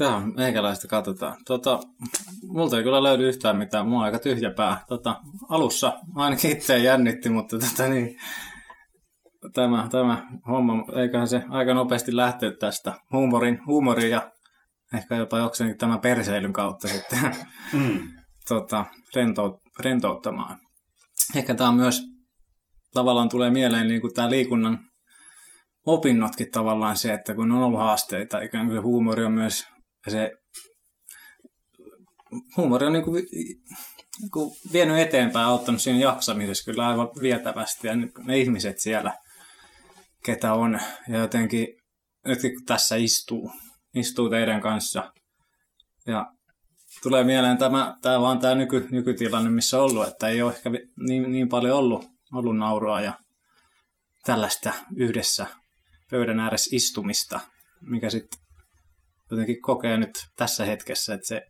Tämä 0.00 0.16
on 0.16 0.32
meikäläistä, 0.36 0.88
katsotaan. 0.88 1.36
Tota, 1.46 1.80
multa 2.42 2.76
ei 2.76 2.82
kyllä 2.82 3.02
löydy 3.02 3.28
yhtään 3.28 3.56
mitään, 3.56 3.86
mulla 3.86 3.98
on 3.98 4.04
aika 4.04 4.18
tyhjä 4.18 4.50
pää. 4.50 4.84
Tota, 4.88 5.20
alussa 5.48 5.98
ainakin 6.14 6.50
itse 6.50 6.78
jännitti, 6.78 7.28
mutta 7.28 7.58
tota, 7.58 7.88
niin, 7.88 8.16
tämä, 9.54 9.88
tämä 9.90 10.28
homma, 10.48 10.84
eiköhän 10.96 11.28
se 11.28 11.42
aika 11.48 11.74
nopeasti 11.74 12.16
lähteä 12.16 12.52
tästä 12.60 12.94
huumorin, 13.12 13.66
huumorin 13.66 14.10
ja 14.10 14.30
ehkä 14.94 15.16
jopa 15.16 15.38
jokseenkin 15.38 15.78
tämän 15.78 16.00
perseilyn 16.00 16.52
kautta 16.52 16.88
sitten 16.88 17.18
Mm. 17.72 18.08
tota, 18.48 18.84
rento, 19.14 19.60
rentouttamaan. 19.80 20.58
Ehkä 21.36 21.54
tämä 21.54 21.68
on 21.68 21.76
myös 21.76 22.02
tavallaan 22.94 23.28
tulee 23.28 23.50
mieleen 23.50 23.88
niin 23.88 24.00
kuin 24.00 24.14
tämä 24.14 24.30
liikunnan 24.30 24.78
opinnotkin 25.86 26.50
tavallaan 26.52 26.96
se, 26.96 27.12
että 27.12 27.34
kun 27.34 27.52
on 27.52 27.62
ollut 27.62 27.80
haasteita, 27.80 28.40
ikään 28.40 28.66
kuin 28.66 28.82
huumori 28.82 29.24
on 29.24 29.32
myös 29.32 29.66
se 30.08 30.32
huumori 32.56 32.86
on 32.86 32.92
niin 32.92 33.04
kuin, 33.04 33.26
niin 34.20 34.30
kuin 34.30 34.56
vienyt 34.72 34.98
eteenpäin, 34.98 35.46
auttanut 35.46 35.82
siinä 35.82 35.98
jaksamisessa 35.98 36.64
kyllä 36.64 36.88
aivan 36.88 37.08
vietävästi. 37.20 37.86
Ja 37.86 37.96
nyt 37.96 38.18
ne 38.18 38.38
ihmiset 38.38 38.78
siellä, 38.78 39.18
ketä 40.24 40.54
on 40.54 40.80
ja 41.08 41.18
jotenkin 41.18 41.66
nytkin 42.26 42.54
kun 42.54 42.64
tässä 42.64 42.96
istuu, 42.96 43.52
istuu 43.94 44.30
teidän 44.30 44.60
kanssa 44.60 45.12
ja 46.06 46.32
tulee 47.02 47.24
mieleen 47.24 47.58
tämä, 47.58 47.96
tämä 48.02 48.20
vaan 48.20 48.38
tämä 48.38 48.54
nyky, 48.54 48.88
nykytilanne, 48.90 49.50
missä 49.50 49.78
on 49.78 49.84
ollut, 49.84 50.08
että 50.08 50.28
ei 50.28 50.42
ole 50.42 50.52
ehkä 50.52 50.70
niin, 51.08 51.32
niin 51.32 51.48
paljon 51.48 51.78
ollut, 51.78 52.04
ollut 52.32 52.56
naurua 52.56 53.00
ja 53.00 53.12
tällaista 54.24 54.72
yhdessä 54.96 55.46
pöydän 56.10 56.40
ääressä 56.40 56.76
istumista, 56.76 57.40
mikä 57.80 58.10
sitten 58.10 58.40
jotenkin 59.30 59.62
kokee 59.62 59.96
nyt 59.96 60.26
tässä 60.36 60.64
hetkessä, 60.64 61.14
että 61.14 61.26
se, 61.26 61.42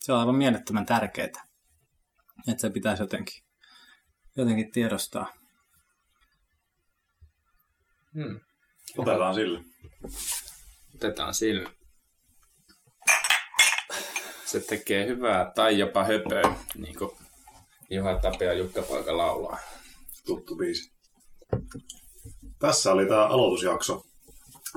se 0.00 0.12
on 0.12 0.20
aivan 0.20 0.34
mielettömän 0.36 0.86
tärkeää. 0.86 1.46
Että 2.48 2.60
se 2.60 2.70
pitäisi 2.70 3.02
jotenkin, 3.02 3.42
jotenkin 4.36 4.72
tiedostaa. 4.72 5.32
Hmm. 8.14 8.40
Otetaan 8.98 9.34
sille. 9.34 9.60
Otetaan 10.94 11.34
sillä. 11.34 11.70
Se 14.44 14.60
tekee 14.60 15.06
hyvää 15.06 15.52
tai 15.54 15.78
jopa 15.78 16.04
höpöä, 16.04 16.56
niin 16.74 16.98
kuin 16.98 17.10
Juha 17.90 18.18
Tapio 18.18 18.48
ja 18.48 18.58
Jukka 18.58 18.82
Poika 18.82 19.16
laulaa. 19.16 19.58
Tuttu 20.26 20.56
biisi. 20.56 20.92
Tässä 22.58 22.92
oli 22.92 23.06
tämä 23.06 23.26
aloitusjakso. 23.26 24.02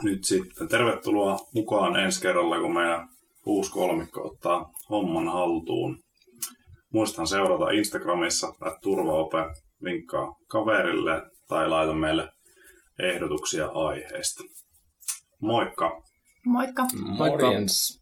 Nyt 0.03 0.23
sitten 0.23 0.67
tervetuloa 0.67 1.37
mukaan 1.53 1.95
ensi 1.99 2.21
kerralla, 2.21 2.59
kun 2.59 2.73
meidän 2.73 3.09
uusi 3.45 3.71
kolmikko 3.71 4.27
ottaa 4.27 4.71
homman 4.89 5.27
haltuun. 5.27 6.03
Muistan 6.93 7.27
seurata 7.27 7.69
Instagramissa, 7.69 8.47
että 8.47 8.79
turvaope 8.81 9.37
linkkaa 9.81 10.35
kaverille 10.47 11.21
tai 11.47 11.69
laita 11.69 11.93
meille 11.93 12.29
ehdotuksia 12.99 13.67
aiheesta. 13.67 14.43
Moikka! 15.41 16.01
Moikka! 16.45 16.87
Moikka. 17.17 17.45
Morjens! 17.45 18.01